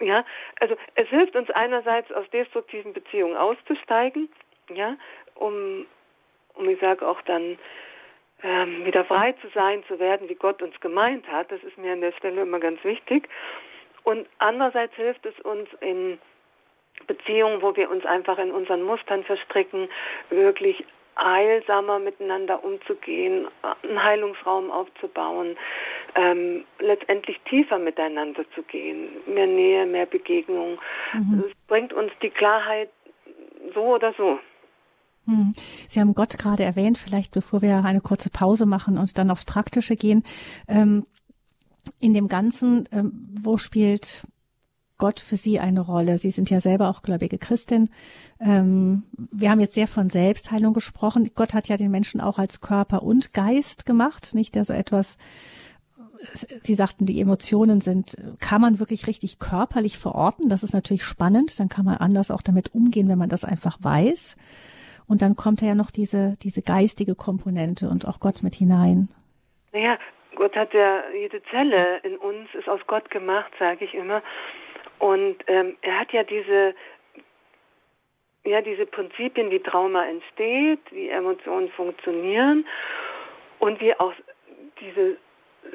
[0.00, 0.24] ja,
[0.60, 4.28] also es hilft uns einerseits aus destruktiven Beziehungen auszusteigen,
[4.72, 4.96] ja,
[5.34, 5.86] um,
[6.54, 7.58] um ich sage auch dann
[8.42, 11.50] ähm, wieder frei zu sein, zu werden, wie Gott uns gemeint hat.
[11.50, 13.28] Das ist mir an der Stelle immer ganz wichtig.
[14.04, 16.18] Und andererseits hilft es uns in
[17.06, 19.88] Beziehungen, wo wir uns einfach in unseren Mustern verstricken,
[20.30, 20.84] wirklich
[21.18, 23.46] heilsamer miteinander umzugehen,
[23.82, 25.56] einen Heilungsraum aufzubauen,
[26.14, 30.78] ähm, letztendlich tiefer miteinander zu gehen, mehr Nähe, mehr Begegnung.
[31.12, 31.44] Mhm.
[31.46, 32.90] Es bringt uns die Klarheit
[33.74, 34.38] so oder so.
[35.26, 35.52] Mhm.
[35.86, 39.44] Sie haben Gott gerade erwähnt, vielleicht bevor wir eine kurze Pause machen und dann aufs
[39.44, 40.22] Praktische gehen.
[40.68, 41.06] Ähm,
[42.00, 44.22] in dem Ganzen, ähm, wo spielt
[44.98, 46.18] Gott für Sie eine Rolle?
[46.18, 47.90] Sie sind ja selber auch gläubige Christin.
[48.40, 51.30] Ähm, wir haben jetzt sehr von Selbstheilung gesprochen.
[51.34, 55.16] Gott hat ja den Menschen auch als Körper und Geist gemacht, nicht der so etwas
[56.20, 60.48] Sie sagten, die Emotionen sind, kann man wirklich richtig körperlich verorten?
[60.48, 61.58] Das ist natürlich spannend.
[61.60, 64.36] Dann kann man anders auch damit umgehen, wenn man das einfach weiß.
[65.06, 69.08] Und dann kommt ja noch diese, diese geistige Komponente und auch Gott mit hinein.
[69.72, 69.98] Naja,
[70.34, 74.22] Gott hat ja jede Zelle in uns ist aus Gott gemacht, sage ich immer.
[74.98, 76.74] Und ähm, er hat ja diese,
[78.44, 82.66] ja, diese Prinzipien, wie Trauma entsteht, wie Emotionen funktionieren
[83.58, 84.12] und wie auch
[84.80, 85.16] dieses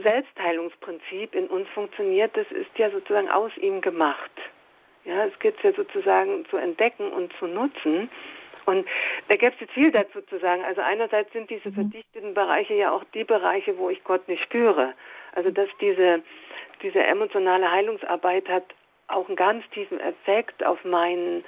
[0.01, 4.31] Selbstheilungsprinzip in uns funktioniert, das ist ja sozusagen aus ihm gemacht.
[5.05, 8.09] Ja, es gilt ja sozusagen zu entdecken und zu nutzen.
[8.65, 8.87] Und
[9.27, 10.63] da gäbe es jetzt viel dazu zu sagen.
[10.63, 11.73] Also einerseits sind diese mhm.
[11.73, 14.93] verdichteten Bereiche ja auch die Bereiche, wo ich Gott nicht spüre.
[15.35, 16.21] Also dass diese,
[16.81, 18.63] diese emotionale Heilungsarbeit hat
[19.07, 21.43] auch einen ganz tiefen Effekt auf mein,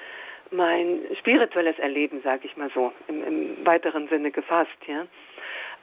[0.52, 5.08] mein spirituelles Erleben, sage ich mal so, im, im weiteren Sinne gefasst, ja.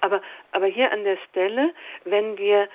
[0.00, 1.72] Aber, aber hier an der Stelle,
[2.04, 2.68] wenn wir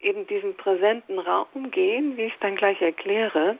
[0.00, 3.56] eben diesen präsenten Raum gehen, wie ich es dann gleich erkläre,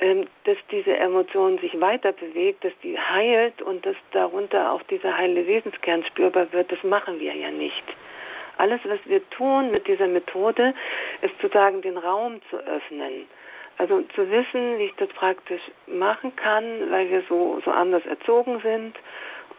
[0.00, 5.16] ähm, dass diese Emotion sich weiter bewegt, dass die heilt und dass darunter auch dieser
[5.16, 7.84] heile Wesenskern spürbar wird, das machen wir ja nicht.
[8.58, 10.74] Alles, was wir tun mit dieser Methode,
[11.22, 13.28] ist sozusagen den Raum zu öffnen
[13.78, 18.60] also zu wissen, wie ich das praktisch machen kann, weil wir so, so anders erzogen
[18.60, 18.96] sind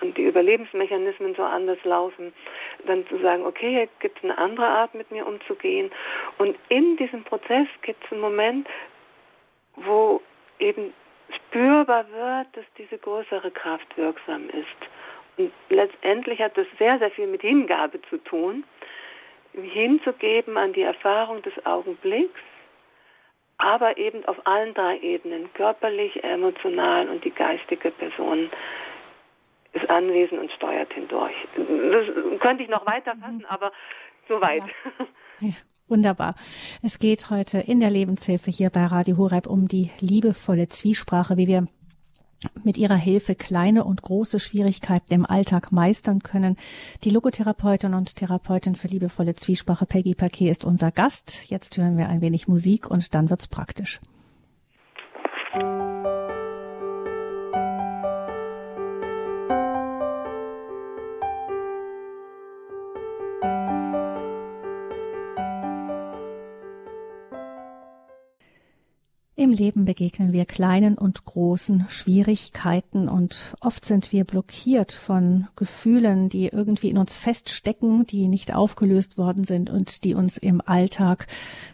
[0.01, 2.33] und die Überlebensmechanismen so anders laufen,
[2.85, 5.89] dann zu sagen, okay, hier gibt es eine andere Art, mit mir umzugehen.
[6.37, 8.67] Und in diesem Prozess gibt es einen Moment,
[9.75, 10.21] wo
[10.59, 10.93] eben
[11.35, 15.37] spürbar wird, dass diese größere Kraft wirksam ist.
[15.37, 18.65] Und letztendlich hat das sehr, sehr viel mit Hingabe zu tun,
[19.53, 22.39] hinzugeben an die Erfahrung des Augenblicks
[23.59, 28.49] aber eben auf allen drei Ebenen, körperlich, emotional und die geistige Person
[29.73, 31.35] ist anwesend und steuert hindurch.
[31.55, 33.45] Das könnte ich noch weiter fassen, mhm.
[33.47, 33.71] aber
[34.27, 34.63] soweit.
[34.63, 35.05] Ja.
[35.41, 35.53] Ja,
[35.87, 36.35] wunderbar.
[36.83, 41.47] Es geht heute in der Lebenshilfe hier bei Radio Horeb um die liebevolle Zwiesprache, wie
[41.47, 41.67] wir
[42.63, 46.55] mit ihrer Hilfe kleine und große Schwierigkeiten im Alltag meistern können.
[47.03, 51.49] Die Logotherapeutin und Therapeutin für liebevolle Zwiesprache Peggy Paquet ist unser Gast.
[51.49, 53.99] Jetzt hören wir ein wenig Musik und dann wird's praktisch.
[69.49, 76.29] Im Leben begegnen wir kleinen und großen Schwierigkeiten und oft sind wir blockiert von Gefühlen,
[76.29, 81.25] die irgendwie in uns feststecken, die nicht aufgelöst worden sind und die uns im Alltag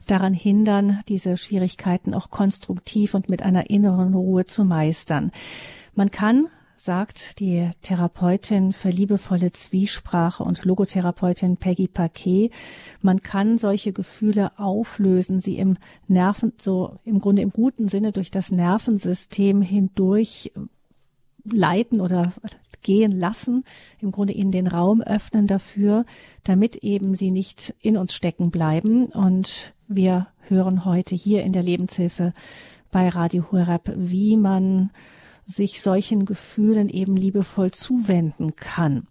[0.07, 5.33] daran hindern, diese Schwierigkeiten auch konstruktiv und mit einer inneren Ruhe zu meistern.
[5.95, 12.51] Man kann sagt die Therapeutin für liebevolle Zwiesprache und Logotherapeutin Peggy Paquet.
[13.01, 18.31] Man kann solche Gefühle auflösen, sie im Nerven, so im Grunde im guten Sinne durch
[18.31, 20.51] das Nervensystem hindurch
[21.43, 22.33] leiten oder
[22.81, 23.63] gehen lassen,
[23.99, 26.05] im Grunde ihnen den Raum öffnen dafür,
[26.43, 29.07] damit eben sie nicht in uns stecken bleiben.
[29.07, 32.33] Und wir hören heute hier in der Lebenshilfe
[32.91, 34.91] bei Radio Horeb, wie man
[35.45, 39.07] sich solchen Gefühlen eben liebevoll zuwenden kann.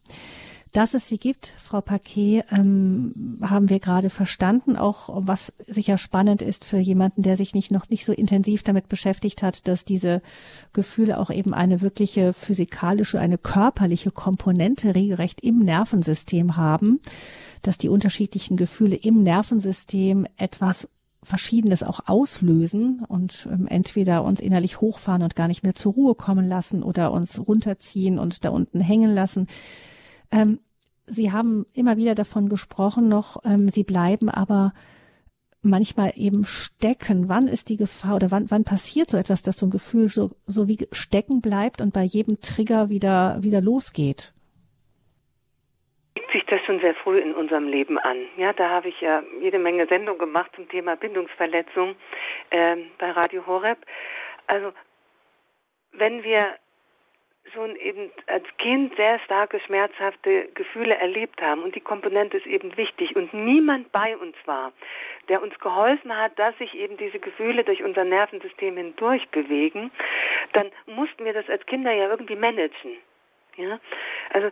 [0.74, 6.42] Dass es sie gibt, Frau Paquet, ähm, haben wir gerade verstanden, auch was sicher spannend
[6.42, 10.20] ist für jemanden, der sich nicht noch nicht so intensiv damit beschäftigt hat, dass diese
[10.72, 16.98] Gefühle auch eben eine wirkliche physikalische, eine körperliche Komponente regelrecht im Nervensystem haben,
[17.62, 20.88] dass die unterschiedlichen Gefühle im Nervensystem etwas
[21.24, 26.14] Verschiedenes auch auslösen und ähm, entweder uns innerlich hochfahren und gar nicht mehr zur Ruhe
[26.14, 29.48] kommen lassen oder uns runterziehen und da unten hängen lassen.
[30.30, 30.60] Ähm,
[31.06, 34.72] Sie haben immer wieder davon gesprochen, noch ähm, Sie bleiben aber
[35.64, 37.28] manchmal eben stecken.
[37.28, 40.30] Wann ist die Gefahr oder wann, wann passiert so etwas, dass so ein Gefühl so,
[40.46, 44.33] so wie stecken bleibt und bei jedem Trigger wieder wieder losgeht?
[46.32, 48.26] Sich das schon sehr früh in unserem Leben an.
[48.36, 51.96] Ja, da habe ich ja jede Menge Sendungen gemacht zum Thema Bindungsverletzung
[52.50, 53.78] äh, bei Radio Horeb.
[54.46, 54.72] Also
[55.92, 56.56] wenn wir
[57.52, 62.76] schon eben als Kind sehr starke schmerzhafte Gefühle erlebt haben und die Komponente ist eben
[62.76, 64.72] wichtig und niemand bei uns war,
[65.28, 69.90] der uns geholfen hat, dass sich eben diese Gefühle durch unser Nervensystem hindurch bewegen,
[70.54, 72.96] dann mussten wir das als Kinder ja irgendwie managen.
[73.56, 73.78] Ja,
[74.32, 74.50] also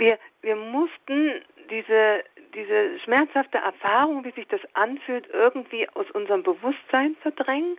[0.00, 2.24] wir, wir mussten diese,
[2.54, 7.78] diese schmerzhafte Erfahrung, wie sich das anfühlt, irgendwie aus unserem Bewusstsein verdrängen.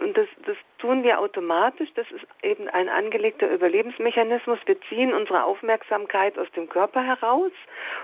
[0.00, 1.90] Und das, das tun wir automatisch.
[1.94, 4.58] Das ist eben ein angelegter Überlebensmechanismus.
[4.66, 7.52] Wir ziehen unsere Aufmerksamkeit aus dem Körper heraus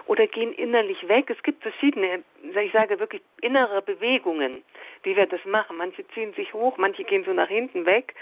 [0.07, 1.31] oder gehen innerlich weg.
[1.31, 4.63] Es gibt verschiedene, ich sage wirklich innere Bewegungen,
[5.03, 5.77] wie wir das machen.
[5.77, 8.15] Manche ziehen sich hoch, manche gehen so nach hinten weg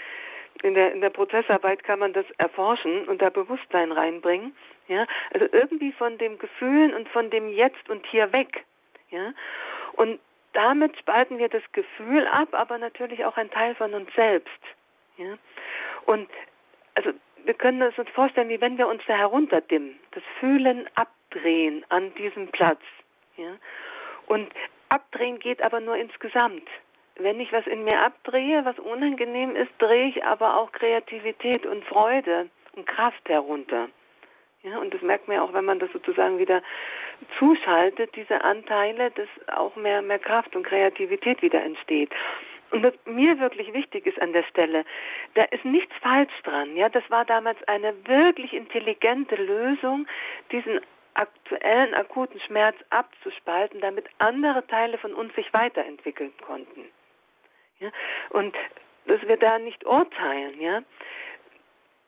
[0.61, 4.55] in der, in der Prozessarbeit kann man das erforschen und da Bewusstsein reinbringen.
[4.87, 8.65] Ja, also irgendwie von dem Gefühlen und von dem Jetzt und Hier weg.
[9.09, 9.33] Ja,
[9.93, 10.19] und
[10.53, 14.59] damit spalten wir das Gefühl ab, aber natürlich auch ein Teil von uns selbst.
[15.17, 15.37] Ja,
[16.05, 16.29] und
[16.95, 17.11] also
[17.45, 22.13] wir können es uns vorstellen, wie wenn wir uns da herunterdimmen, das Fühlen abdrehen an
[22.15, 22.81] diesem Platz.
[23.37, 23.55] Ja,
[24.27, 24.51] und
[24.89, 26.67] abdrehen geht aber nur insgesamt
[27.15, 31.83] wenn ich was in mir abdrehe, was unangenehm ist, drehe ich aber auch Kreativität und
[31.85, 33.89] Freude und Kraft herunter.
[34.63, 36.61] Ja, und das merkt man ja auch, wenn man das sozusagen wieder
[37.37, 42.11] zuschaltet, diese Anteile, dass auch mehr, mehr Kraft und Kreativität wieder entsteht.
[42.71, 44.85] Und was mir wirklich wichtig ist an der Stelle,
[45.35, 46.75] da ist nichts falsch dran.
[46.75, 50.07] Ja, das war damals eine wirklich intelligente Lösung,
[50.51, 50.79] diesen
[51.13, 56.85] aktuellen akuten Schmerz abzuspalten, damit andere Teile von uns sich weiterentwickeln konnten.
[57.79, 57.91] Ja?
[58.29, 58.55] Und
[59.05, 60.81] dass wir da nicht urteilen, ja.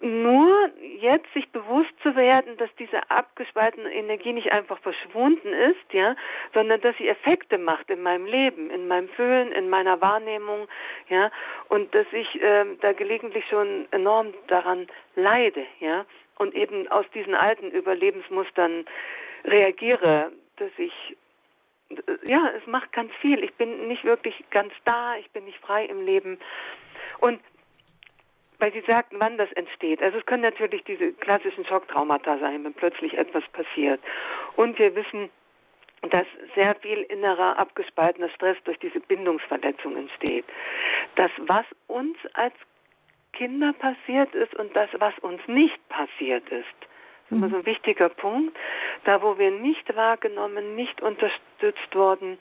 [0.01, 0.69] Nur
[0.99, 6.15] jetzt sich bewusst zu werden, dass diese abgespaltene Energie nicht einfach verschwunden ist, ja,
[6.53, 10.67] sondern dass sie Effekte macht in meinem Leben, in meinem Fühlen, in meiner Wahrnehmung,
[11.07, 11.31] ja,
[11.69, 16.05] und dass ich äh, da gelegentlich schon enorm daran leide, ja,
[16.37, 18.85] und eben aus diesen alten Überlebensmustern
[19.45, 21.15] reagiere, dass ich
[22.23, 23.43] ja, es macht ganz viel.
[23.43, 26.39] Ich bin nicht wirklich ganz da, ich bin nicht frei im Leben.
[27.19, 27.39] Und
[28.65, 30.01] weil Sie sagten, wann das entsteht.
[30.01, 34.01] Also es können natürlich diese klassischen Schocktraumata sein, wenn plötzlich etwas passiert.
[34.55, 35.29] Und wir wissen,
[36.09, 40.45] dass sehr viel innerer abgespaltener Stress durch diese Bindungsverletzung entsteht.
[41.13, 42.55] Das, was uns als
[43.33, 46.65] Kinder passiert ist und das, was uns nicht passiert ist,
[47.29, 48.57] das ist immer so ein wichtiger Punkt.
[49.03, 52.39] Da, wo wir nicht wahrgenommen, nicht unterstützt wurden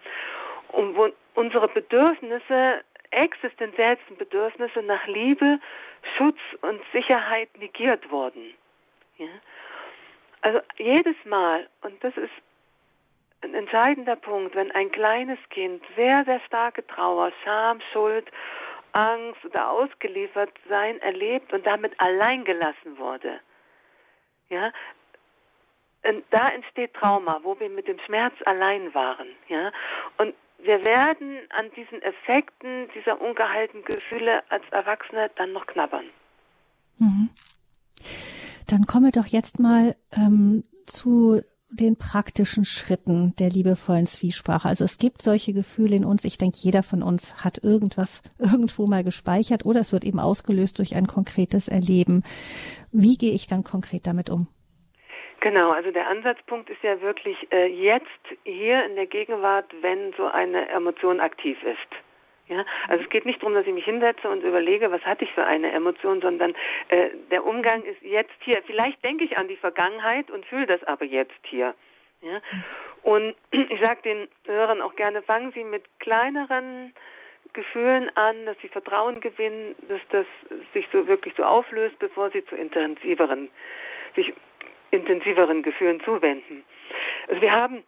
[0.69, 2.81] und wo unsere Bedürfnisse,
[3.15, 5.59] existenziellsten Bedürfnisse nach Liebe,
[6.17, 8.55] Schutz und Sicherheit negiert wurden.
[9.19, 9.29] Ja?
[10.43, 12.33] Also jedes Mal, und das ist
[13.43, 18.31] ein entscheidender Punkt, wenn ein kleines Kind sehr, sehr starke Trauer, Scham, Schuld,
[18.93, 23.41] Angst oder ausgeliefert sein erlebt und damit alleingelassen wurde,
[24.49, 24.73] ja,
[26.31, 29.73] da entsteht Trauma, wo wir mit dem Schmerz allein waren, ja.
[30.19, 30.35] Und
[30.65, 36.07] wir werden an diesen Effekten dieser ungeheilten Gefühle als Erwachsene dann noch knabbern.
[36.99, 37.29] Mhm.
[38.67, 44.69] Dann komme doch jetzt mal ähm, zu den praktischen Schritten der liebevollen Zwiesprache.
[44.69, 46.25] Also es gibt solche Gefühle in uns.
[46.25, 50.79] Ich denke, jeder von uns hat irgendwas irgendwo mal gespeichert oder es wird eben ausgelöst
[50.79, 52.23] durch ein konkretes Erleben.
[52.93, 54.49] Wie gehe ich dann konkret damit um?
[55.45, 58.07] Genau, also der Ansatzpunkt ist ja wirklich äh, jetzt
[58.45, 62.49] hier in der Gegenwart, wenn so eine Emotion aktiv ist.
[62.49, 65.33] Ja, also es geht nicht darum, dass ich mich hinsetze und überlege, was hatte ich
[65.33, 66.55] für eine Emotion, sondern
[66.89, 68.63] äh, der Umgang ist jetzt hier.
[68.65, 71.75] Vielleicht denke ich an die Vergangenheit und fühle das aber jetzt hier.
[72.23, 72.41] Ja,
[73.03, 76.95] und ich sage den Hörern auch gerne, fangen Sie mit kleineren
[77.53, 80.27] Gefühlen an, dass Sie Vertrauen gewinnen, dass das
[80.73, 83.51] sich so wirklich so auflöst, bevor Sie zu intensiveren,
[84.17, 84.33] sich
[84.95, 86.65] intensiveren Gefühlen zuwenden.
[87.29, 87.85] Also wir haben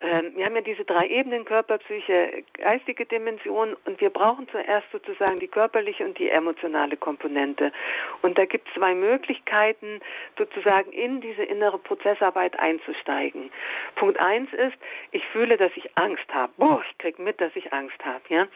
[0.00, 4.86] ähm, wir haben ja diese drei Ebenen, Körper, Psyche, geistige Dimension und wir brauchen zuerst
[4.92, 7.72] sozusagen die körperliche und die emotionale Komponente.
[8.20, 10.00] Und da gibt es zwei Möglichkeiten,
[10.36, 13.50] sozusagen in diese innere Prozessarbeit einzusteigen.
[13.94, 14.76] Punkt eins ist,
[15.12, 16.52] ich fühle, dass ich Angst habe.
[16.58, 18.22] Boah, ich krieg mit, dass ich Angst habe.
[18.28, 18.46] Ja?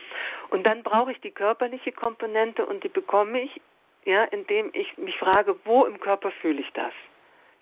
[0.51, 3.61] Und dann brauche ich die körperliche Komponente und die bekomme ich,
[4.05, 6.93] ja, indem ich mich frage, wo im Körper fühle ich das?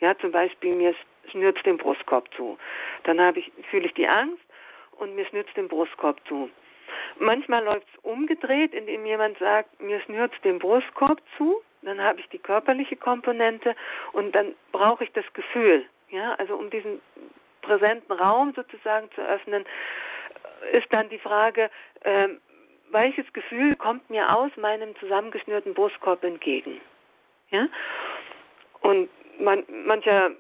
[0.01, 0.95] Ja, zum Beispiel mir
[1.31, 2.59] schnürt den Brustkorb zu.
[3.05, 4.43] Dann habe ich, fühle ich die Angst
[4.93, 6.51] und mir schnürt den Brustkorb zu.
[7.19, 11.61] Manchmal läuft es umgedreht, indem jemand sagt, mir schnürt den Brustkorb zu.
[11.83, 13.75] Dann habe ich die körperliche Komponente
[14.13, 15.85] und dann brauche ich das Gefühl.
[16.11, 17.01] Ja, also um diesen
[17.63, 19.65] präsenten Raum sozusagen zu öffnen,
[20.73, 21.71] ist dann die Frage,
[22.01, 22.29] äh,
[22.91, 26.81] welches Gefühl kommt mir aus meinem zusammengeschnürten Brustkorb entgegen?
[27.51, 27.69] Ja?
[28.81, 30.31] Und man, mancher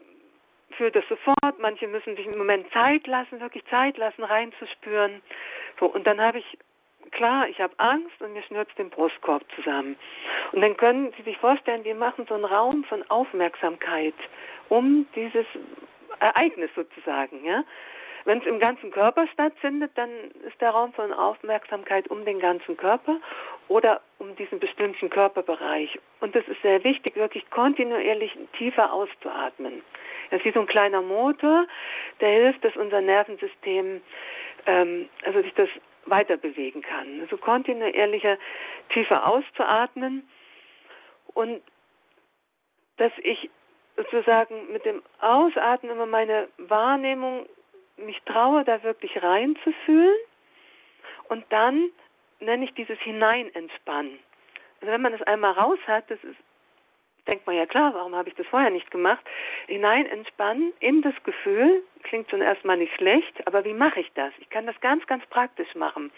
[0.73, 5.23] fühlt das sofort, manche müssen sich einen Moment Zeit lassen, wirklich Zeit lassen, reinzuspüren.
[5.81, 6.59] So, und dann habe ich,
[7.11, 9.97] klar, ich habe Angst und mir schnürt den Brustkorb zusammen.
[10.53, 14.15] Und dann können Sie sich vorstellen, wir machen so einen Raum von Aufmerksamkeit
[14.69, 15.47] um dieses
[16.21, 17.65] Ereignis sozusagen, ja.
[18.29, 20.11] Wenn es im ganzen Körper stattfindet, dann
[20.47, 23.19] ist der Raum von Aufmerksamkeit um den ganzen Körper
[23.69, 25.99] oder um diesen bestimmten Körperbereich.
[26.21, 29.81] Und es ist sehr wichtig, wirklich kontinuierlich tiefer auszuatmen.
[30.29, 31.67] Das ist wie so ein kleiner Motor,
[32.21, 34.03] der hilft, dass unser Nervensystem,
[34.67, 35.71] ähm, also sich das
[36.05, 37.23] weiter bewegen kann.
[37.23, 38.37] Also kontinuierlicher,
[38.91, 40.29] tiefer auszuatmen
[41.33, 41.63] und
[42.99, 43.49] dass ich
[43.97, 47.47] sozusagen mit dem Ausatmen immer meine Wahrnehmung
[47.99, 50.17] mich traue, da wirklich reinzufühlen
[51.29, 51.91] und dann
[52.41, 54.19] nenne ich dieses Hineinentspannen.
[54.81, 56.37] Also wenn man das einmal raus hat, das ist
[57.29, 59.25] denkt man ja klar, warum habe ich das vorher nicht gemacht?
[59.67, 64.33] Hinein entspannen in das Gefühl, klingt schon erstmal nicht schlecht, aber wie mache ich das?
[64.39, 66.11] Ich kann das ganz, ganz praktisch machen,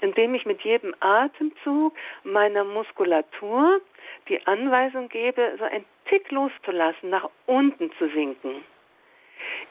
[0.00, 3.80] indem ich mit jedem Atemzug meiner Muskulatur
[4.28, 8.64] die Anweisung gebe, so ein Tick loszulassen, nach unten zu sinken.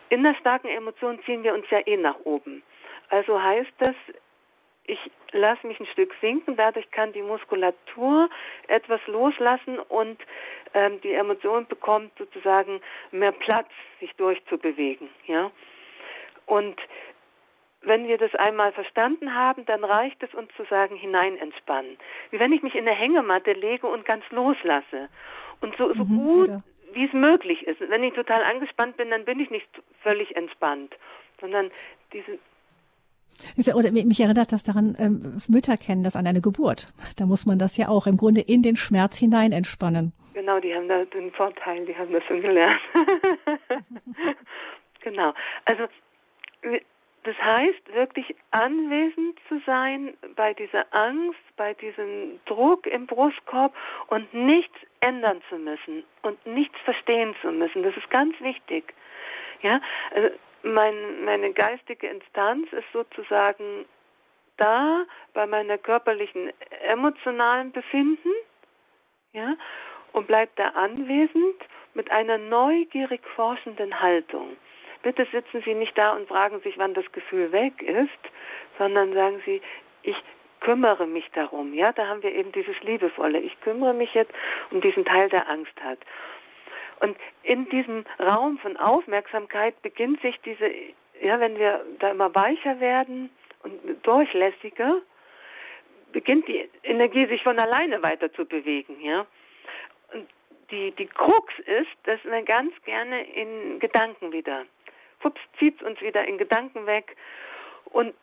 [0.10, 2.64] In der starken Emotion ziehen wir uns ja eh nach oben.
[3.10, 3.96] Also heißt das,
[4.86, 5.00] ich
[5.32, 8.30] lasse mich ein Stück sinken, dadurch kann die Muskulatur
[8.68, 10.20] etwas loslassen und
[10.74, 12.82] ähm, die Emotion bekommt sozusagen
[13.12, 15.10] mehr Platz, sich durchzubewegen.
[15.28, 15.52] Ja?
[16.46, 16.76] Und
[17.82, 21.98] wenn wir das einmal verstanden haben, dann reicht es uns zu sagen, hinein entspannen.
[22.32, 25.10] Wie wenn ich mich in eine Hängematte lege und ganz loslasse.
[25.62, 26.62] Und so, so mhm, gut, ja.
[26.94, 27.80] Wie es möglich ist.
[27.80, 29.68] Wenn ich total angespannt bin, dann bin ich nicht
[30.02, 30.96] völlig entspannt,
[31.40, 31.72] sondern
[32.12, 32.40] diese
[33.74, 36.88] oder mich erinnert das daran, ähm, Mütter kennen das an eine Geburt.
[37.18, 40.14] Da muss man das ja auch im Grunde in den Schmerz hinein entspannen.
[40.34, 42.80] Genau, die haben da den Vorteil, die haben das schon gelernt.
[45.02, 45.34] genau.
[45.66, 45.88] Also
[47.24, 53.74] das heißt wirklich anwesend zu sein bei dieser Angst, bei diesem Druck im Brustkorb
[54.08, 57.84] und nichts ändern zu müssen und nichts verstehen zu müssen.
[57.84, 58.94] Das ist ganz wichtig.
[59.62, 59.82] Ja,
[60.16, 60.30] also
[60.64, 63.86] mein, meine geistige Instanz ist sozusagen
[64.58, 66.52] da bei meiner körperlichen
[66.88, 68.30] emotionalen Befinden,
[69.34, 69.56] ja,
[70.14, 71.56] und bleibt da anwesend
[71.96, 74.56] mit einer neugierig forschenden Haltung.
[75.02, 78.10] Bitte sitzen Sie nicht da und fragen sich, wann das Gefühl weg ist,
[78.78, 79.62] sondern sagen Sie,
[80.04, 80.16] ich
[80.64, 81.74] kümmere mich darum.
[81.74, 83.40] Ja, da haben wir eben dieses Liebevolle.
[83.40, 84.34] Ich kümmere mich jetzt
[84.72, 86.00] um diesen Teil, der Angst hat.
[87.00, 90.72] Und in diesem Raum von Aufmerksamkeit beginnt sich diese,
[91.22, 93.30] ja, wenn wir da immer weicher werden
[93.62, 95.02] und durchlässiger,
[96.14, 99.26] beginnt die Energie sich von alleine weiter zu bewegen, ja.
[100.14, 100.30] Und
[100.72, 104.66] die, die Krux ist, dass wir ganz gerne in Gedanken wieder,
[105.20, 107.18] fups, zieht uns wieder in Gedanken weg
[107.86, 108.14] und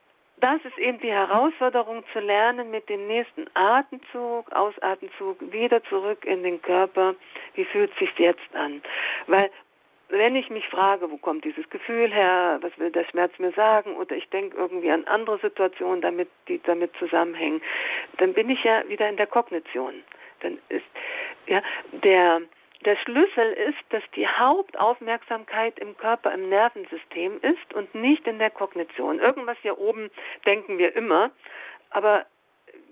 [0.41, 6.43] das ist eben die Herausforderung zu lernen, mit dem nächsten Atemzug, Ausatemzug wieder zurück in
[6.43, 7.15] den Körper.
[7.55, 8.83] Wie fühlt sich jetzt an?
[9.27, 9.51] Weil
[10.09, 13.97] wenn ich mich frage, wo kommt dieses Gefühl her, was will der Schmerz mir sagen,
[13.97, 17.63] oder ich denke irgendwie an andere Situationen, damit, die damit zusammenhängen,
[18.19, 20.03] dann bin ich ja wieder in der Kognition.
[20.41, 20.85] Dann ist
[21.47, 21.63] ja
[21.93, 22.43] der
[22.85, 28.51] der Schlüssel ist, dass die Hauptaufmerksamkeit im Körper, im Nervensystem ist und nicht in der
[28.51, 29.19] Kognition.
[29.19, 30.11] Irgendwas hier oben
[30.47, 31.31] denken wir immer,
[31.91, 32.25] aber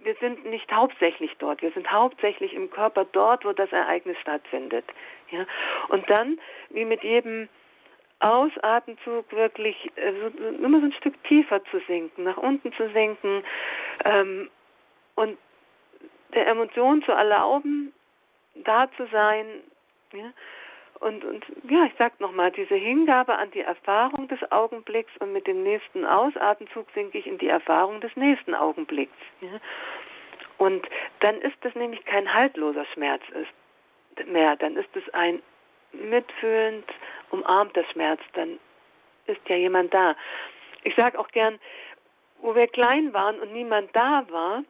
[0.03, 1.62] wir sind nicht hauptsächlich dort.
[1.62, 4.84] Wir sind hauptsächlich im Körper dort, wo das Ereignis stattfindet.
[5.30, 5.47] Ja?
[5.89, 6.39] Und dann,
[6.70, 7.49] wie mit jedem
[8.20, 10.11] Ausatemzug wirklich äh,
[10.62, 13.45] immer so ein Stück tiefer zu sinken, nach unten zu sinken
[14.05, 14.51] ähm,
[15.14, 15.39] und
[16.34, 17.93] der Emotion zu erlauben,
[18.55, 19.47] da zu sein.
[20.13, 20.33] Ja?
[21.01, 25.47] Und, und ja, ich sag nochmal, diese Hingabe an die Erfahrung des Augenblicks und mit
[25.47, 29.17] dem nächsten Ausatemzug sinke ich in die Erfahrung des nächsten Augenblicks.
[29.41, 29.61] Ja?
[30.59, 30.89] Und
[31.21, 33.23] dann ist es nämlich kein haltloser Schmerz
[34.27, 35.41] mehr, dann ist es ein
[35.93, 36.85] mitfühlend
[37.31, 38.59] umarmter Schmerz, dann
[39.27, 40.17] ist ja jemand da.
[40.83, 41.61] Ich sage auch gern,
[42.41, 44.65] wo wir klein waren und niemand da war,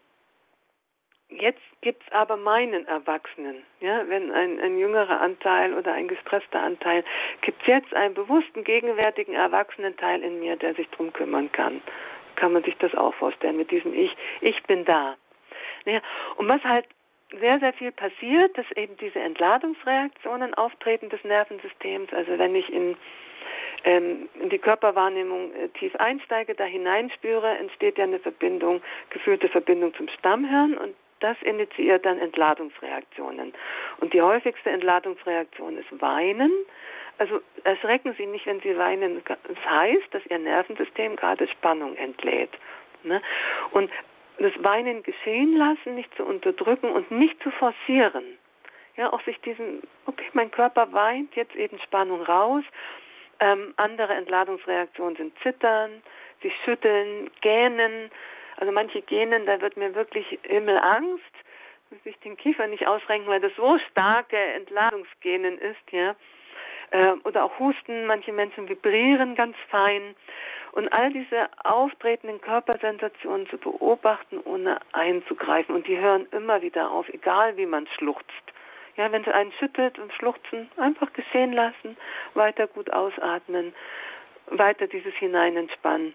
[1.30, 6.62] Jetzt gibt es aber meinen Erwachsenen, ja, wenn ein, ein jüngerer Anteil oder ein gestresster
[6.62, 7.04] Anteil,
[7.42, 11.82] gibt es jetzt einen bewussten, gegenwärtigen Erwachsenenteil in mir, der sich drum kümmern kann.
[12.36, 15.16] Kann man sich das auch vorstellen mit diesem Ich, ich bin da.
[15.84, 16.00] Ja,
[16.36, 16.86] und was halt
[17.38, 22.10] sehr, sehr viel passiert, dass eben diese Entladungsreaktionen auftreten des Nervensystems.
[22.12, 22.96] Also wenn ich in,
[23.84, 29.92] ähm, in die Körperwahrnehmung äh, tief einsteige, da hineinspüre, entsteht ja eine Verbindung, gefühlte Verbindung
[29.94, 33.52] zum Stammhirn und das initiiert dann Entladungsreaktionen.
[34.00, 36.52] Und die häufigste Entladungsreaktion ist Weinen.
[37.18, 39.22] Also erschrecken Sie nicht, wenn Sie weinen.
[39.24, 42.52] Das heißt, dass Ihr Nervensystem gerade Spannung entlädt.
[43.02, 43.20] Ne?
[43.72, 43.90] Und
[44.38, 48.24] das Weinen geschehen lassen, nicht zu unterdrücken und nicht zu forcieren.
[48.96, 52.64] Ja, auch sich diesen, okay, mein Körper weint, jetzt eben Spannung raus.
[53.40, 56.02] Ähm, andere Entladungsreaktionen sind Zittern,
[56.42, 58.10] sich schütteln, gähnen,
[58.60, 61.24] also manche Genen, da wird mir wirklich Himmelangst,
[61.90, 66.16] dass ich den Kiefer nicht ausrenken, weil das so starke Entladungsgenen ist, ja.
[66.90, 70.16] Äh, oder auch Husten, manche Menschen vibrieren ganz fein.
[70.72, 75.74] Und all diese auftretenden Körpersensationen zu beobachten, ohne einzugreifen.
[75.74, 78.26] Und die hören immer wieder auf, egal wie man schluchzt.
[78.96, 81.96] Ja, wenn sie einen schüttelt und schluchzen, einfach geschehen lassen,
[82.34, 83.72] weiter gut ausatmen,
[84.46, 86.14] weiter dieses Hineinentspannen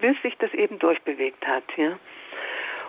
[0.00, 1.64] bis sich das eben durchbewegt hat.
[1.76, 1.98] Ja?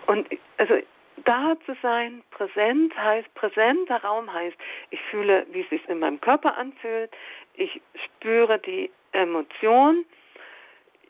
[0.06, 0.78] Und also
[1.24, 4.56] da zu sein, präsent heißt, präsenter Raum heißt,
[4.90, 7.10] ich fühle, wie es sich in meinem Körper anfühlt,
[7.54, 10.04] ich spüre die Emotion,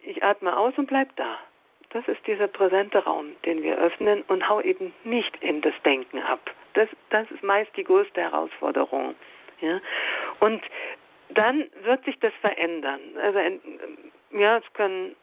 [0.02, 1.38] ich atme aus und bleib da.
[1.90, 6.20] Das ist dieser präsente Raum, den wir öffnen und hau eben nicht in das Denken
[6.22, 6.40] ab.
[6.72, 9.14] Das, das ist meist die größte Herausforderung.
[9.60, 9.80] Ja?
[10.40, 10.62] Und
[11.28, 13.00] dann wird sich das verändern.
[13.22, 13.38] Also
[14.32, 15.14] ja, es können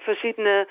[0.00, 0.66] verschiedene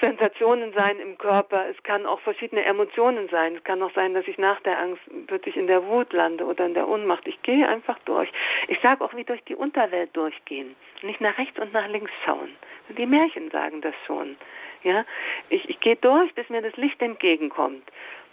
[0.00, 1.66] Sensationen sein im Körper.
[1.70, 3.56] Es kann auch verschiedene Emotionen sein.
[3.56, 6.66] Es kann auch sein, dass ich nach der Angst wirklich in der Wut lande oder
[6.66, 7.26] in der Ohnmacht.
[7.26, 8.30] Ich gehe einfach durch.
[8.68, 10.76] Ich sage auch, wie durch die Unterwelt durchgehen.
[11.02, 12.50] Nicht nach rechts und nach links schauen.
[12.96, 14.36] Die Märchen sagen das schon.
[14.82, 15.04] Ja,
[15.48, 17.82] ich, ich gehe durch, bis mir das Licht entgegenkommt.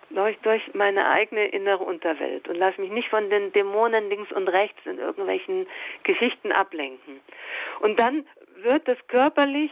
[0.10, 4.48] Durch, durch meine eigene innere Unterwelt und lasse mich nicht von den Dämonen links und
[4.48, 5.66] rechts in irgendwelchen
[6.04, 7.22] Geschichten ablenken.
[7.80, 8.28] Und dann
[8.58, 9.72] wird es körperlich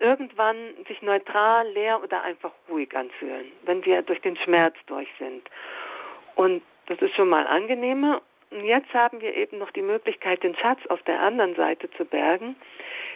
[0.00, 5.48] irgendwann sich neutral, leer oder einfach ruhig anfühlen, wenn wir durch den Schmerz durch sind.
[6.34, 8.22] Und das ist schon mal angenehmer.
[8.50, 12.04] Und jetzt haben wir eben noch die Möglichkeit, den Schatz auf der anderen Seite zu
[12.04, 12.56] bergen,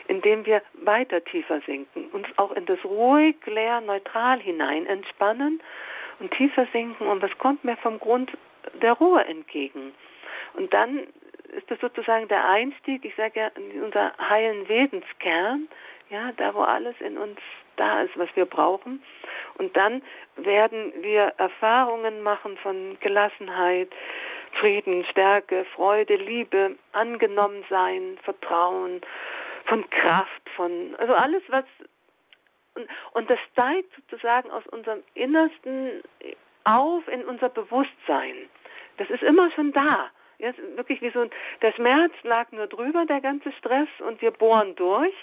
[0.08, 5.62] indem wir weiter tiefer sinken, uns auch in das ruhig, leer, neutral hinein entspannen
[6.18, 7.06] und tiefer sinken.
[7.06, 8.30] Und was kommt mir vom Grund
[8.82, 9.94] der Ruhe entgegen?
[10.54, 11.06] Und dann
[11.56, 15.68] ist das sozusagen der Einstieg, ich sage ja, in unser heilen Wesenskern,
[16.12, 17.40] ja, da wo alles in uns
[17.76, 19.02] da ist, was wir brauchen.
[19.56, 20.02] Und dann
[20.36, 23.90] werden wir Erfahrungen machen von Gelassenheit,
[24.60, 29.00] Frieden, Stärke, Freude, Liebe, angenommen sein, Vertrauen,
[29.64, 31.64] von Kraft, von, also alles, was,
[32.74, 36.02] und, und das steigt sozusagen aus unserem Innersten
[36.64, 38.34] auf in unser Bewusstsein.
[38.98, 40.10] Das ist immer schon da.
[40.38, 41.30] Ja, wirklich wie so ein,
[41.62, 45.14] der Schmerz lag nur drüber, der ganze Stress, und wir bohren durch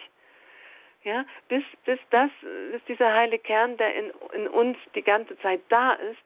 [1.03, 2.29] ja, bis, bis das,
[2.71, 6.17] bis dieser heile Kern, der in, in uns die ganze Zeit da ist,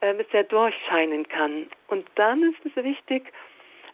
[0.00, 1.68] äh, bis er durchscheinen kann.
[1.88, 3.32] Und dann ist es wichtig,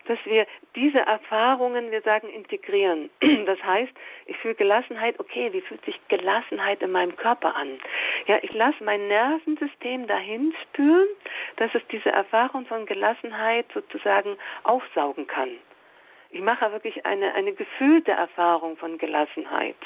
[0.06, 3.10] dass wir diese Erfahrungen, wir sagen, integrieren.
[3.46, 3.92] Das heißt,
[4.26, 7.78] ich fühle Gelassenheit, okay, wie fühlt sich Gelassenheit in meinem Körper an?
[8.26, 11.08] Ja, ich lasse mein Nervensystem dahin spüren,
[11.56, 15.50] dass es diese Erfahrung von Gelassenheit sozusagen aufsaugen kann.
[16.30, 19.76] Ich mache wirklich eine, eine gefühlte Erfahrung von Gelassenheit.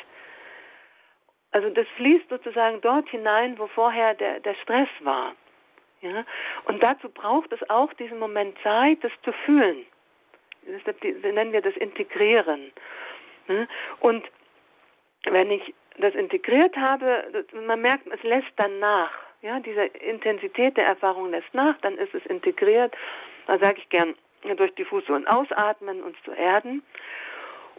[1.52, 5.34] Also das fließt sozusagen dort hinein, wo vorher der, der Stress war.
[6.00, 6.24] Ja?
[6.64, 9.86] Und dazu braucht es auch diesen Moment Zeit, das zu fühlen.
[10.86, 12.72] Das nennen wir das Integrieren.
[14.00, 14.24] Und
[15.24, 19.10] wenn ich das integriert habe, man merkt, es lässt dann nach.
[19.42, 22.94] Ja, diese Intensität der Erfahrung lässt nach, dann ist es integriert.
[23.46, 24.14] Da sage ich gern,
[24.56, 26.82] durch Diffusion ausatmen, uns zu erden.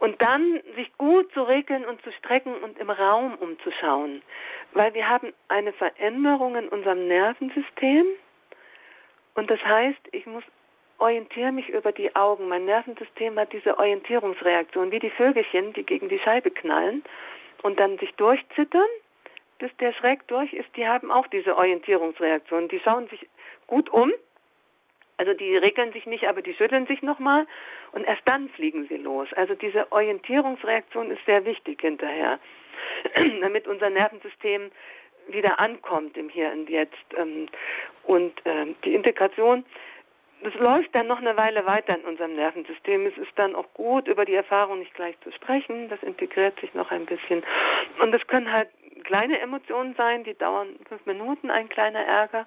[0.04, 4.22] Und dann sich gut zu regeln und zu strecken und im Raum umzuschauen.
[4.74, 8.06] Weil wir haben eine Veränderung in unserem Nervensystem.
[9.36, 10.44] Und das heißt, ich muss
[10.98, 12.50] orientiere mich über die Augen.
[12.50, 17.02] Mein Nervensystem hat diese Orientierungsreaktion, wie die Vögelchen, die gegen die Scheibe knallen
[17.62, 18.90] und dann sich durchzittern,
[19.60, 20.68] bis der Schreck durch ist.
[20.76, 22.68] Die haben auch diese Orientierungsreaktion.
[22.68, 23.26] Die schauen sich
[23.68, 24.12] gut um.
[25.18, 27.46] Also die regeln sich nicht, aber die schütteln sich nochmal
[27.92, 29.28] und erst dann fliegen sie los.
[29.34, 32.40] Also diese Orientierungsreaktion ist sehr wichtig hinterher,
[33.42, 34.72] damit unser Nervensystem
[35.28, 37.06] wieder ankommt im Hier und Jetzt.
[37.18, 37.48] Ähm,
[38.04, 39.64] und ähm, die Integration
[40.44, 43.06] das läuft dann noch eine Weile weiter in unserem Nervensystem.
[43.06, 45.88] Es ist dann auch gut, über die Erfahrung nicht gleich zu sprechen.
[45.88, 47.44] Das integriert sich noch ein bisschen.
[48.02, 48.68] Und es können halt
[49.06, 52.46] kleine Emotionen sein, die dauern fünf Minuten, ein kleiner Ärger.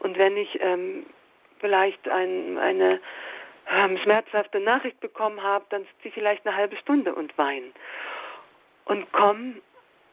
[0.00, 1.06] Und wenn ich ähm,
[1.60, 3.00] vielleicht ein, eine
[3.70, 7.70] ähm, schmerzhafte Nachricht bekommen habe, dann sitze ich vielleicht eine halbe Stunde und weine.
[8.86, 9.56] Und komme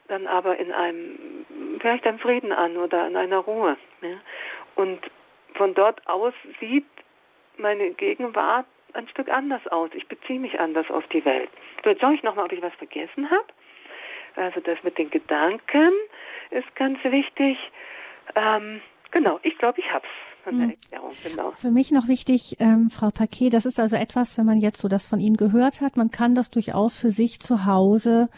[0.08, 1.46] dann aber in einem,
[1.80, 3.76] vielleicht einem Frieden an oder in einer Ruhe.
[4.00, 4.16] Ja?
[4.74, 5.00] Und
[5.54, 6.86] von dort aus sieht
[7.56, 9.90] meine Gegenwart ein Stück anders aus.
[9.94, 11.50] Ich beziehe mich anders auf die Welt.
[11.84, 13.46] So, jetzt schaue ich nochmal, ob ich was vergessen habe.
[14.36, 15.92] Also das mit den Gedanken
[16.50, 17.58] ist ganz wichtig.
[18.34, 18.80] Ähm,
[19.10, 19.92] genau, ich glaube, ich
[20.46, 21.24] habe es.
[21.24, 21.30] Hm.
[21.30, 21.52] Genau.
[21.52, 24.88] Für mich noch wichtig, ähm, Frau Paquet, das ist also etwas, wenn man jetzt so
[24.88, 28.28] das von Ihnen gehört hat, man kann das durchaus für sich zu Hause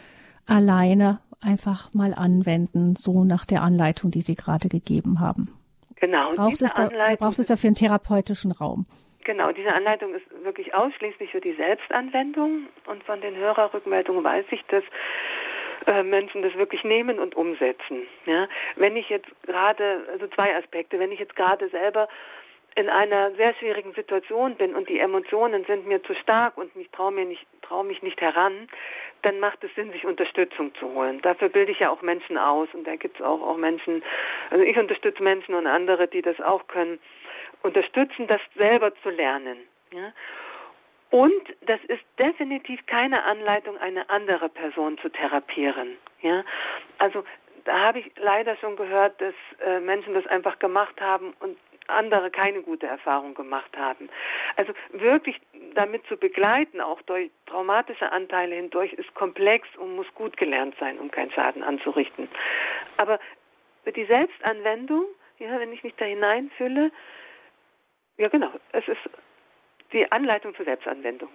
[0.46, 5.48] alleine einfach mal anwenden, so nach der Anleitung, die Sie gerade gegeben haben.
[5.96, 6.34] Genau.
[6.34, 6.88] Braucht es, da,
[7.18, 8.86] braucht es dafür einen therapeutischen Raum?
[9.24, 14.62] Genau, diese Anleitung ist wirklich ausschließlich für die Selbstanwendung und von den Hörerrückmeldungen weiß ich,
[14.68, 14.82] dass
[15.86, 18.06] äh, Menschen das wirklich nehmen und umsetzen.
[18.26, 18.48] Ja?
[18.76, 22.08] Wenn ich jetzt gerade, also zwei Aspekte, wenn ich jetzt gerade selber
[22.76, 26.90] in einer sehr schwierigen Situation bin und die Emotionen sind mir zu stark und ich
[26.90, 27.46] traue mir nicht,
[27.84, 28.68] mich nicht heran,
[29.22, 31.20] dann macht es Sinn, sich Unterstützung zu holen.
[31.22, 34.02] Dafür bilde ich ja auch Menschen aus und da gibt es auch, auch Menschen,
[34.50, 36.98] also ich unterstütze Menschen und andere, die das auch können,
[37.62, 39.58] unterstützen, das selber zu lernen.
[39.92, 40.12] Ja?
[41.10, 45.96] Und das ist definitiv keine Anleitung, eine andere Person zu therapieren.
[46.22, 46.44] Ja?
[46.98, 47.24] Also
[47.64, 49.34] da habe ich leider schon gehört, dass
[49.64, 51.58] äh, Menschen das einfach gemacht haben und
[51.88, 54.08] andere keine gute Erfahrung gemacht haben.
[54.56, 55.40] Also wirklich
[55.74, 60.98] damit zu begleiten, auch durch traumatische Anteile hindurch, ist komplex und muss gut gelernt sein,
[60.98, 62.28] um keinen Schaden anzurichten.
[62.96, 63.18] Aber
[63.96, 65.04] die Selbstanwendung,
[65.38, 66.92] ja, wenn ich mich da hineinfühle,
[68.18, 68.50] ja, genau.
[68.72, 69.00] Es ist
[69.92, 71.28] die Anleitung zur Selbstanwendung.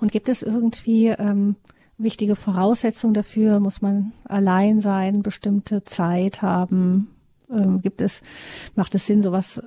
[0.00, 1.56] Und gibt es irgendwie ähm,
[1.98, 3.60] wichtige Voraussetzungen dafür?
[3.60, 7.13] Muss man allein sein, bestimmte Zeit haben?
[7.54, 8.22] Ähm, gibt es,
[8.74, 9.62] macht es Sinn, sowas?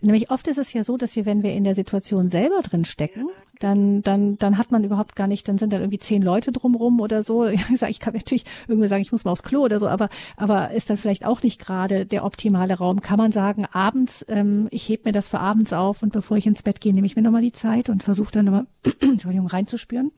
[0.00, 2.84] Nämlich oft ist es ja so, dass wir, wenn wir in der Situation selber drin
[2.84, 3.28] stecken,
[3.60, 7.00] dann, dann, dann hat man überhaupt gar nicht, dann sind dann irgendwie zehn Leute drumrum
[7.00, 7.46] oder so.
[7.88, 10.90] Ich, kann natürlich irgendwie sagen, ich muss mal aufs Klo oder so, aber, aber ist
[10.90, 13.00] dann vielleicht auch nicht gerade der optimale Raum.
[13.00, 16.46] Kann man sagen, abends, ähm, ich heb mir das für abends auf und bevor ich
[16.46, 18.66] ins Bett gehe, nehme ich mir nochmal die Zeit und versuche dann nochmal,
[19.00, 20.10] Entschuldigung, reinzuspüren?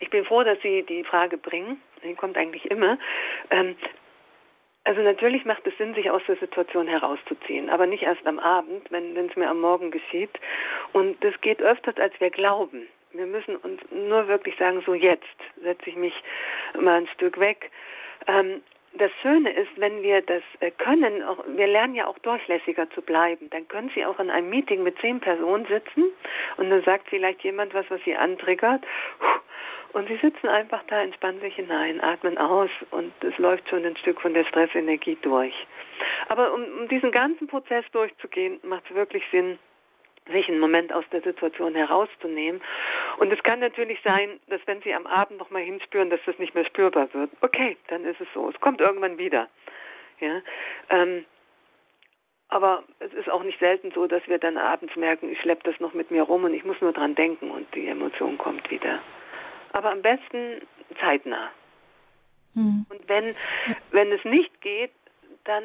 [0.00, 1.78] Ich bin froh, dass Sie die Frage bringen.
[2.04, 2.98] Die kommt eigentlich immer.
[3.50, 3.74] Ähm,
[4.88, 8.90] also natürlich macht es Sinn, sich aus der Situation herauszuziehen, aber nicht erst am Abend,
[8.90, 10.30] wenn es mir am Morgen geschieht.
[10.94, 12.88] Und das geht öfters, als wir glauben.
[13.12, 15.26] Wir müssen uns nur wirklich sagen, so jetzt
[15.62, 16.14] setze ich mich
[16.80, 17.70] mal ein Stück weg.
[18.28, 18.62] Ähm,
[18.94, 23.02] das Schöne ist, wenn wir das äh, können, auch, wir lernen ja auch durchlässiger zu
[23.02, 26.04] bleiben, dann können Sie auch in einem Meeting mit zehn Personen sitzen
[26.56, 28.82] und dann sagt vielleicht jemand was, was Sie antriggert.
[29.92, 33.96] Und Sie sitzen einfach da, entspannen sich hinein, atmen aus und es läuft schon ein
[33.96, 35.54] Stück von der Stressenergie durch.
[36.28, 39.58] Aber um, um diesen ganzen Prozess durchzugehen, macht es wirklich Sinn,
[40.30, 42.60] sich einen Moment aus der Situation herauszunehmen.
[43.16, 46.54] Und es kann natürlich sein, dass wenn Sie am Abend nochmal hinspüren, dass das nicht
[46.54, 47.30] mehr spürbar wird.
[47.40, 48.50] Okay, dann ist es so.
[48.50, 49.48] Es kommt irgendwann wieder.
[50.20, 50.42] Ja.
[50.90, 51.24] Ähm,
[52.50, 55.80] aber es ist auch nicht selten so, dass wir dann abends merken, ich schleppe das
[55.80, 59.00] noch mit mir rum und ich muss nur dran denken und die Emotion kommt wieder
[59.72, 60.62] aber am besten
[61.00, 61.50] zeitnah.
[62.54, 62.86] Hm.
[62.88, 63.34] Und wenn,
[63.90, 64.92] wenn es nicht geht,
[65.44, 65.62] dann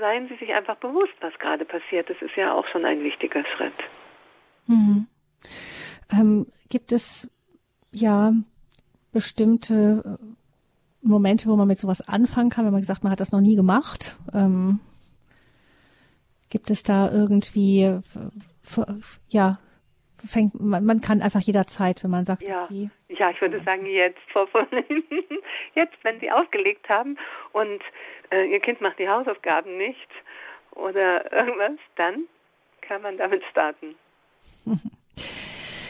[0.00, 2.10] seien Sie sich einfach bewusst, was gerade passiert.
[2.10, 3.74] Das ist ja auch schon ein wichtiger Schritt.
[4.66, 5.06] Hm.
[6.12, 7.30] Ähm, gibt es
[7.92, 8.32] ja
[9.12, 13.32] bestimmte äh, Momente, wo man mit sowas anfangen kann, wenn man gesagt, man hat das
[13.32, 14.18] noch nie gemacht?
[14.34, 14.80] Ähm,
[16.50, 18.00] gibt es da irgendwie,
[19.28, 19.58] ja,
[20.26, 22.90] fängt, man, man kann einfach jederzeit, wenn man sagt, ja, okay.
[23.08, 24.18] Ja, ich würde sagen jetzt,
[25.74, 27.16] jetzt, wenn Sie aufgelegt haben
[27.52, 27.80] und
[28.30, 30.08] äh, Ihr Kind macht die Hausaufgaben nicht
[30.72, 32.24] oder irgendwas, dann
[32.80, 33.94] kann man damit starten.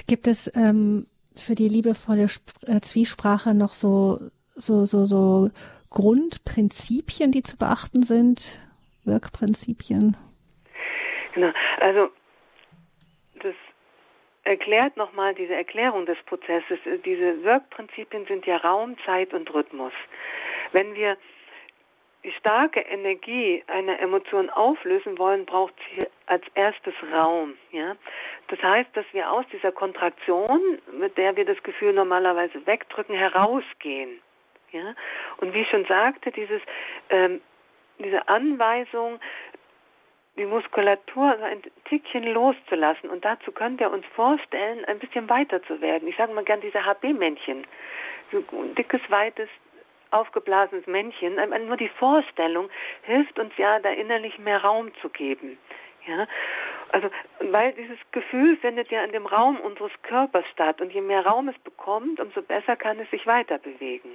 [0.07, 4.19] Gibt es ähm, für die liebevolle Sp äh, Zwiesprache noch so,
[4.55, 5.51] so, so, so
[5.91, 8.61] Grundprinzipien, die zu beachten sind?
[9.05, 10.17] Wirkprinzipien?
[11.35, 12.11] Genau, also
[14.47, 16.79] erklärt nochmal diese Erklärung des Prozesses.
[17.05, 19.93] Diese Wirkprinzipien sind ja Raum, Zeit und Rhythmus.
[20.73, 21.17] Wenn wir
[22.25, 27.55] die starke Energie einer Emotion auflösen wollen, braucht sie als erstes Raum.
[27.71, 27.97] Ja?
[28.49, 34.21] Das heißt, dass wir aus dieser Kontraktion, mit der wir das Gefühl normalerweise wegdrücken, herausgehen.
[34.73, 34.95] Ja?
[35.39, 36.63] Und wie ich schon sagte, dieses,
[37.11, 37.41] ähm,
[37.99, 39.21] diese Anweisung,
[40.37, 43.11] die Muskulatur ein Tickchen loszulassen.
[43.11, 46.09] Und dazu können wir uns vorstellen, ein bisschen weiter zu werden.
[46.09, 47.67] Ich sage mal gern diese HB-Männchen.
[48.33, 49.49] So ein dickes, weites,
[50.11, 51.37] aufgeblasenes Männchen.
[51.67, 52.69] Nur die Vorstellung
[53.03, 55.59] hilft uns ja, da innerlich mehr Raum zu geben.
[56.07, 56.27] Ja,
[56.91, 57.11] also,
[57.41, 60.81] weil dieses Gefühl findet ja in dem Raum unseres Körpers statt.
[60.81, 64.11] Und je mehr Raum es bekommt, umso besser kann es sich weiter bewegen.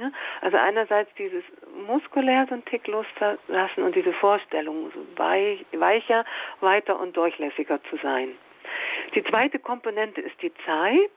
[0.00, 0.10] Ja?
[0.40, 1.44] Also einerseits dieses
[1.86, 6.24] muskulär so einen Tick loszulassen und diese Vorstellung, so weich, weicher,
[6.60, 8.30] weiter und durchlässiger zu sein.
[9.14, 11.10] Die zweite Komponente ist die Zeit,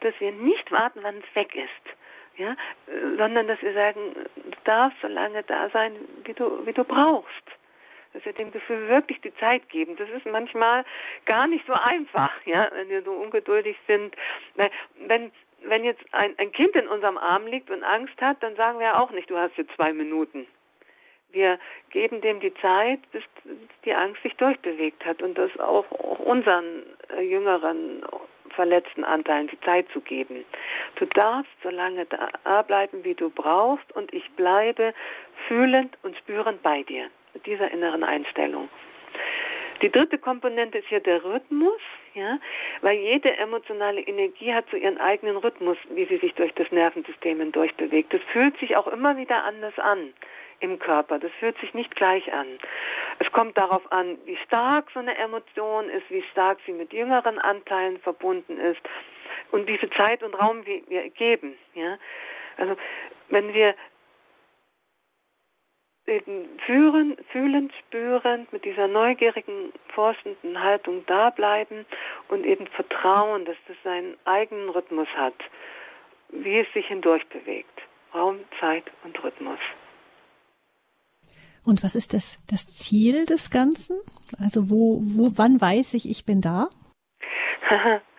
[0.00, 1.96] dass wir nicht warten, wann es weg ist.
[2.38, 2.56] Ja,
[3.18, 5.92] sondern dass wir sagen, du darfst so lange da sein,
[6.24, 7.44] wie du, wie du brauchst
[8.12, 9.96] dass wir dem Gefühl wirklich die Zeit geben.
[9.96, 10.84] Das ist manchmal
[11.24, 14.14] gar nicht so einfach, ja, wenn wir so ungeduldig sind.
[14.96, 15.32] Wenn
[15.64, 19.00] wenn jetzt ein, ein Kind in unserem Arm liegt und Angst hat, dann sagen wir
[19.00, 20.46] auch nicht, du hast jetzt zwei Minuten.
[21.30, 21.58] Wir
[21.90, 23.22] geben dem die Zeit, bis
[23.84, 26.82] die Angst sich durchbewegt hat und das auch, auch unseren
[27.16, 28.04] äh, jüngeren
[28.50, 30.44] verletzten Anteilen die Zeit zu geben.
[30.96, 34.92] Du darfst so lange da bleiben, wie du brauchst und ich bleibe
[35.48, 38.68] fühlend und spürend bei dir mit dieser inneren Einstellung.
[39.80, 41.80] Die dritte Komponente ist hier der Rhythmus,
[42.14, 42.38] ja,
[42.80, 47.38] weil jede emotionale Energie hat so ihren eigenen Rhythmus, wie sie sich durch das Nervensystem
[47.40, 48.12] hindurch bewegt.
[48.12, 50.12] Das fühlt sich auch immer wieder anders an
[50.60, 51.18] im Körper.
[51.18, 52.46] Das fühlt sich nicht gleich an.
[53.18, 57.38] Es kommt darauf an, wie stark so eine Emotion ist, wie stark sie mit jüngeren
[57.38, 58.82] Anteilen verbunden ist
[59.50, 61.54] und wie viel Zeit und Raum wir, wir geben.
[61.74, 61.98] Ja?
[62.56, 62.76] Also
[63.28, 63.74] wenn wir
[66.04, 71.86] führen, fühlend, spürend, mit dieser neugierigen, forschenden Haltung da bleiben
[72.28, 75.34] und eben vertrauen, dass das seinen eigenen Rhythmus hat,
[76.30, 77.80] wie es sich hindurch bewegt.
[78.14, 79.58] Raum, Zeit und Rhythmus.
[81.64, 84.00] Und was ist das, das Ziel des Ganzen?
[84.40, 86.68] Also wo, wo, wann weiß ich, ich bin da?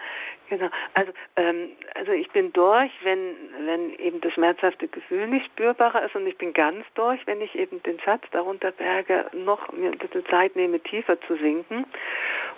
[0.58, 0.70] Genau.
[0.93, 3.36] Also, ähm, also ich bin durch, wenn,
[3.66, 7.56] wenn eben das schmerzhafte Gefühl nicht spürbarer ist und ich bin ganz durch, wenn ich
[7.56, 11.86] eben den Satz darunter berge, noch mir ein bisschen Zeit nehme, tiefer zu sinken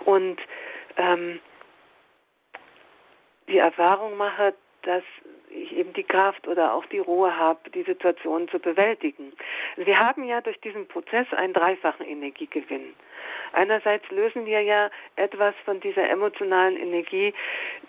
[0.04, 0.38] und
[0.98, 1.40] ähm,
[3.48, 5.04] die Erfahrung mache, dass
[5.50, 9.32] ich eben die Kraft oder auch die Ruhe habe, die Situation zu bewältigen.
[9.76, 12.94] Wir haben ja durch diesen Prozess einen dreifachen Energiegewinn.
[13.52, 17.32] Einerseits lösen wir ja etwas von dieser emotionalen Energie,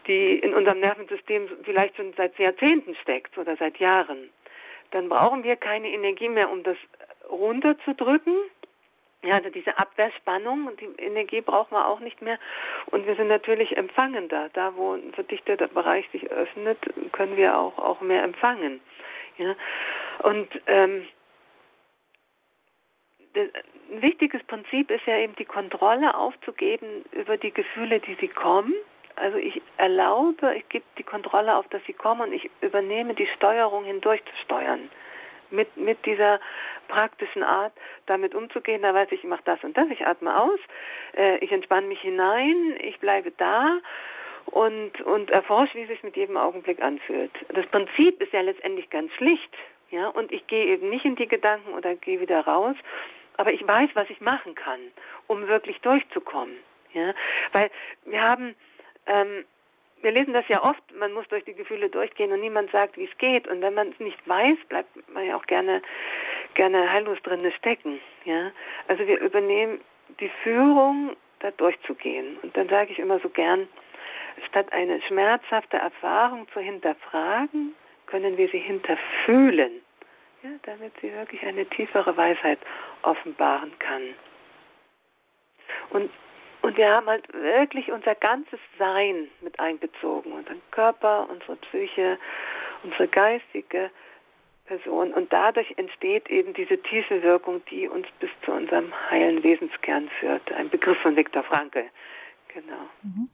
[0.07, 4.29] die in unserem Nervensystem vielleicht schon seit Jahrzehnten steckt oder seit Jahren.
[4.91, 6.77] Dann brauchen wir keine Energie mehr, um das
[7.29, 8.35] runterzudrücken,
[9.23, 12.37] ja, also diese Abwehrspannung und die Energie brauchen wir auch nicht mehr.
[12.87, 14.49] Und wir sind natürlich empfangender.
[14.53, 16.77] Da, wo ein verdichteter Bereich sich öffnet,
[17.13, 18.79] können wir auch, auch mehr empfangen.
[19.37, 19.55] Ja.
[20.23, 21.07] Und ähm,
[23.35, 28.73] ein wichtiges Prinzip ist ja eben die Kontrolle aufzugeben über die Gefühle, die sie kommen.
[29.15, 33.27] Also ich erlaube, ich gebe die Kontrolle auf, dass sie kommen und ich übernehme die
[33.35, 34.89] Steuerung hindurch zu steuern
[35.51, 36.39] mit, mit dieser
[36.87, 37.73] praktischen Art
[38.05, 38.81] damit umzugehen.
[38.81, 40.59] Da weiß ich, ich mache das und das, ich atme aus,
[41.15, 43.79] äh, ich entspanne mich hinein, ich bleibe da
[44.45, 47.31] und, und erforsche, wie es sich mit jedem Augenblick anfühlt.
[47.49, 49.53] Das Prinzip ist ja letztendlich ganz schlicht.
[49.89, 52.75] Ja, und ich gehe eben nicht in die Gedanken oder gehe wieder raus,
[53.37, 54.79] aber ich weiß, was ich machen kann,
[55.27, 56.57] um wirklich durchzukommen.
[56.93, 57.13] Ja,
[57.53, 57.69] weil
[58.05, 58.55] wir haben
[59.05, 59.45] ähm,
[60.01, 63.05] wir lesen das ja oft, man muss durch die Gefühle durchgehen und niemand sagt, wie
[63.05, 63.47] es geht.
[63.47, 65.81] Und wenn man es nicht weiß, bleibt man ja auch gerne,
[66.53, 67.99] gerne heillos drin stecken.
[68.25, 68.51] Ja?
[68.87, 69.79] Also wir übernehmen
[70.19, 72.37] die Führung, da durchzugehen.
[72.41, 73.67] Und dann sage ich immer so gern,
[74.47, 77.75] statt eine schmerzhafte Erfahrung zu hinterfragen,
[78.05, 79.81] können wir sie hinterfühlen,
[80.43, 82.59] ja, damit sie wirklich eine tiefere Weisheit
[83.01, 84.01] offenbaren kann.
[85.89, 86.09] Und,
[86.67, 92.17] und wir haben halt wirklich unser ganzes Sein mit einbezogen, unseren Körper, unsere Psyche,
[92.83, 93.89] unsere geistige
[94.65, 95.13] Person.
[95.13, 100.51] Und dadurch entsteht eben diese tiefe Wirkung, die uns bis zu unserem heilen Wesenskern führt.
[100.51, 101.85] Ein Begriff von Viktor Frankl.
[102.53, 102.89] Genau.
[103.01, 103.29] Mhm.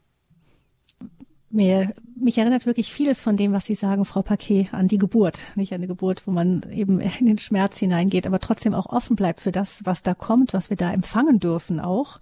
[1.49, 5.43] Mir, mich erinnert wirklich vieles von dem, was Sie sagen, Frau Paquet, an die Geburt.
[5.55, 9.15] Nicht an eine Geburt, wo man eben in den Schmerz hineingeht, aber trotzdem auch offen
[9.15, 12.19] bleibt für das, was da kommt, was wir da empfangen dürfen auch.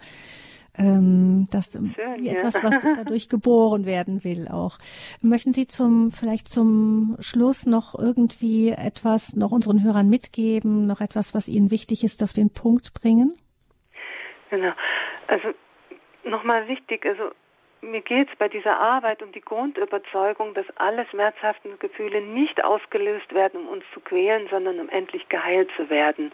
[0.78, 2.64] Ähm, das Schön, etwas, ja.
[2.64, 4.78] was dadurch geboren werden will auch.
[5.22, 11.34] Möchten Sie zum, vielleicht zum Schluss noch irgendwie etwas noch unseren Hörern mitgeben, noch etwas,
[11.34, 13.34] was Ihnen wichtig ist, auf den Punkt bringen?
[14.50, 14.74] Genau.
[15.28, 15.50] Also
[16.24, 17.32] nochmal wichtig, also
[17.82, 23.34] mir geht es bei dieser Arbeit um die Grundüberzeugung, dass alle schmerzhaften Gefühle nicht ausgelöst
[23.34, 26.32] werden, um uns zu quälen, sondern um endlich geheilt zu werden.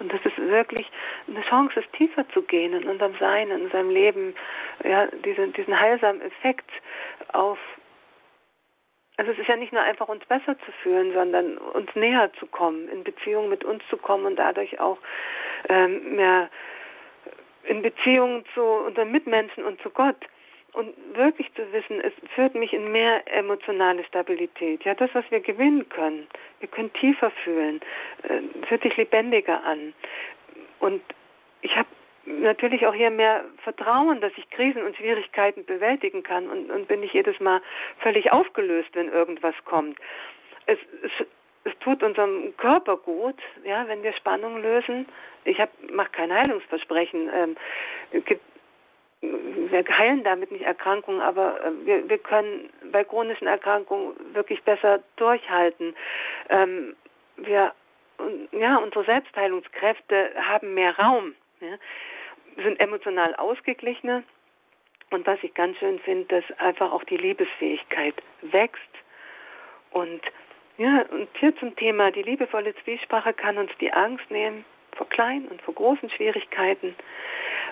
[0.00, 0.90] Und dass es wirklich
[1.28, 4.34] eine Chance ist, tiefer zu gehen in unserem Sein, in unserem Leben,
[4.84, 6.70] ja, diesen, diesen heilsamen Effekt
[7.32, 7.58] auf
[9.16, 12.46] also es ist ja nicht nur einfach uns besser zu fühlen, sondern uns näher zu
[12.46, 14.98] kommen, in Beziehung mit uns zu kommen und dadurch auch
[15.68, 16.48] ähm, mehr
[17.64, 20.24] in Beziehung zu unseren Mitmenschen und zu Gott
[20.78, 24.84] und wirklich zu wissen, es führt mich in mehr emotionale Stabilität.
[24.84, 26.28] Ja, das, was wir gewinnen können.
[26.60, 27.80] Wir können tiefer fühlen.
[28.22, 29.92] Äh, es fühlt sich lebendiger an.
[30.78, 31.02] Und
[31.62, 31.88] ich habe
[32.26, 37.00] natürlich auch hier mehr Vertrauen, dass ich Krisen und Schwierigkeiten bewältigen kann und, und bin
[37.00, 37.60] nicht jedes Mal
[37.98, 39.98] völlig aufgelöst, wenn irgendwas kommt.
[40.66, 41.26] Es, es,
[41.64, 45.06] es tut unserem Körper gut, ja, wenn wir Spannung lösen.
[45.44, 45.58] Ich
[45.90, 47.28] mache kein Heilungsversprechen.
[47.34, 47.56] Ähm,
[48.12, 48.42] es gibt
[49.20, 55.00] wir heilen damit nicht Erkrankungen, aber äh, wir, wir können bei chronischen Erkrankungen wirklich besser
[55.16, 55.94] durchhalten.
[56.48, 56.96] Ähm,
[57.36, 57.72] wir,
[58.52, 61.76] ja, unsere Selbstheilungskräfte haben mehr Raum, ja,
[62.62, 64.22] sind emotional ausgeglichener.
[65.10, 68.82] Und was ich ganz schön finde, dass einfach auch die Liebesfähigkeit wächst.
[69.90, 70.20] Und
[70.76, 74.64] ja, und hier zum Thema, die liebevolle Zwiesprache kann uns die Angst nehmen
[74.96, 76.94] vor kleinen und vor großen Schwierigkeiten,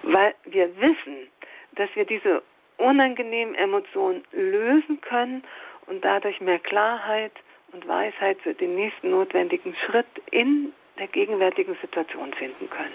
[0.03, 1.29] weil wir wissen,
[1.77, 2.43] dass wir diese
[2.79, 5.43] unangenehmen Emotionen lösen können
[5.87, 7.33] und dadurch mehr Klarheit
[7.73, 12.95] und Weisheit für den nächsten notwendigen Schritt in der gegenwärtigen Situation finden können.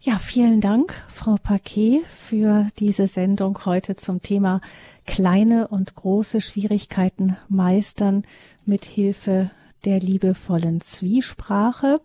[0.00, 4.60] Ja, vielen Dank, Frau Paquet, für diese Sendung heute zum Thema
[5.06, 8.22] kleine und große Schwierigkeiten meistern
[8.64, 9.50] mit Hilfe
[9.84, 12.00] der liebevollen Zwiesprache.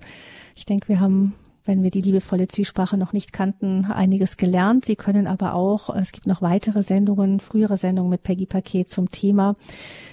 [0.56, 1.36] Ich denke, wir haben
[1.66, 4.86] wenn wir die liebevolle Zwiesprache noch nicht kannten, einiges gelernt.
[4.86, 9.12] Sie können aber auch, es gibt noch weitere Sendungen, frühere Sendungen mit Peggy Paket zum
[9.12, 9.56] Thema.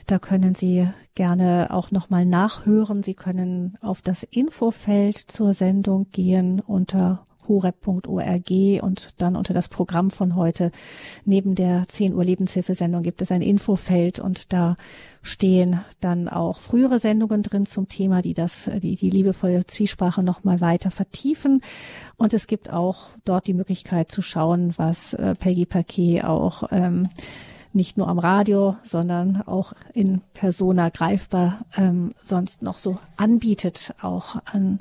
[0.07, 3.03] Da können Sie gerne auch nochmal nachhören.
[3.03, 10.11] Sie können auf das Infofeld zur Sendung gehen unter horeb.org und dann unter das Programm
[10.11, 10.71] von heute
[11.25, 14.77] neben der 10 Uhr Lebenshilfesendung gibt es ein Infofeld und da
[15.23, 20.61] stehen dann auch frühere Sendungen drin zum Thema, die das, die, die liebevolle Zwiesprache nochmal
[20.61, 21.61] weiter vertiefen.
[22.17, 27.09] Und es gibt auch dort die Möglichkeit zu schauen, was äh, Peggy Paquet auch ähm,
[27.73, 34.37] nicht nur am Radio, sondern auch in Persona greifbar ähm, sonst noch so anbietet, auch
[34.45, 34.81] an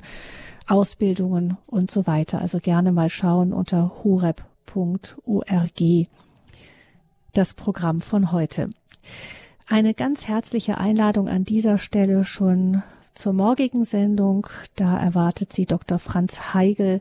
[0.70, 2.40] Ausbildungen und so weiter.
[2.40, 5.80] Also gerne mal schauen unter horeb.org
[7.32, 8.70] das Programm von heute.
[9.66, 12.82] Eine ganz herzliche Einladung an dieser Stelle schon
[13.14, 14.46] zur morgigen Sendung.
[14.76, 15.98] Da erwartet sie Dr.
[15.98, 17.00] Franz Heigel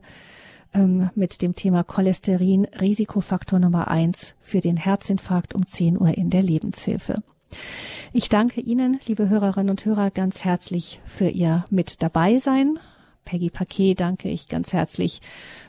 [0.74, 6.30] ähm, mit dem Thema Cholesterin, Risikofaktor Nummer eins für den Herzinfarkt um 10 Uhr in
[6.30, 7.15] der Lebenshilfe.
[8.13, 12.80] Ich danke Ihnen, liebe Hörerinnen und Hörer, ganz herzlich für Ihr Mit dabei sein
[13.30, 15.21] Peggy Paquet danke ich ganz herzlich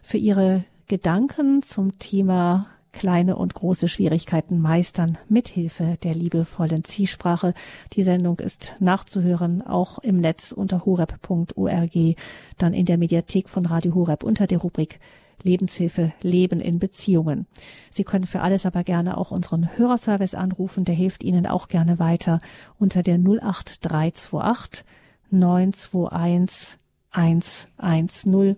[0.03, 7.53] für Ihre Gedanken zum Thema kleine und große Schwierigkeiten meistern mithilfe der liebevollen Zielsprache.
[7.93, 12.17] Die Sendung ist nachzuhören, auch im Netz unter horeb.org,
[12.57, 14.99] dann in der Mediathek von Radio Horeb unter der Rubrik
[15.43, 17.47] Lebenshilfe Leben in Beziehungen.
[17.91, 21.99] Sie können für alles aber gerne auch unseren Hörerservice anrufen, der hilft Ihnen auch gerne
[21.99, 22.39] weiter
[22.79, 24.83] unter der 08328
[25.31, 26.81] 921
[27.11, 28.57] 110.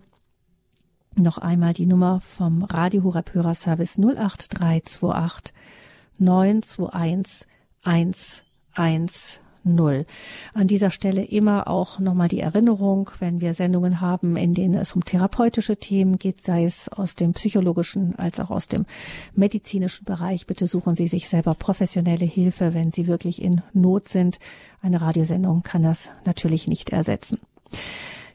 [1.15, 5.55] Noch einmal die Nummer vom Radio Horeb Hörerservice 08328
[6.19, 7.47] 921
[7.83, 9.43] 110.
[9.65, 10.07] null.
[10.55, 14.95] An dieser Stelle immer auch nochmal die Erinnerung, wenn wir Sendungen haben, in denen es
[14.95, 18.87] um therapeutische Themen geht, sei es aus dem psychologischen als auch aus dem
[19.35, 20.47] medizinischen Bereich.
[20.47, 24.39] Bitte suchen Sie sich selber professionelle Hilfe, wenn Sie wirklich in Not sind.
[24.81, 27.39] Eine Radiosendung kann das natürlich nicht ersetzen.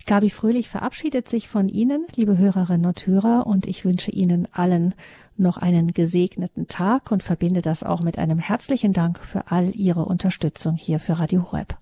[0.08, 4.96] Gabi Fröhlich verabschiedet sich von Ihnen, liebe Hörerinnen und Hörer, und ich wünsche Ihnen allen
[5.36, 10.06] noch einen gesegneten Tag und verbinde das auch mit einem herzlichen Dank für all Ihre
[10.06, 11.78] Unterstützung hier für Radio Horeb.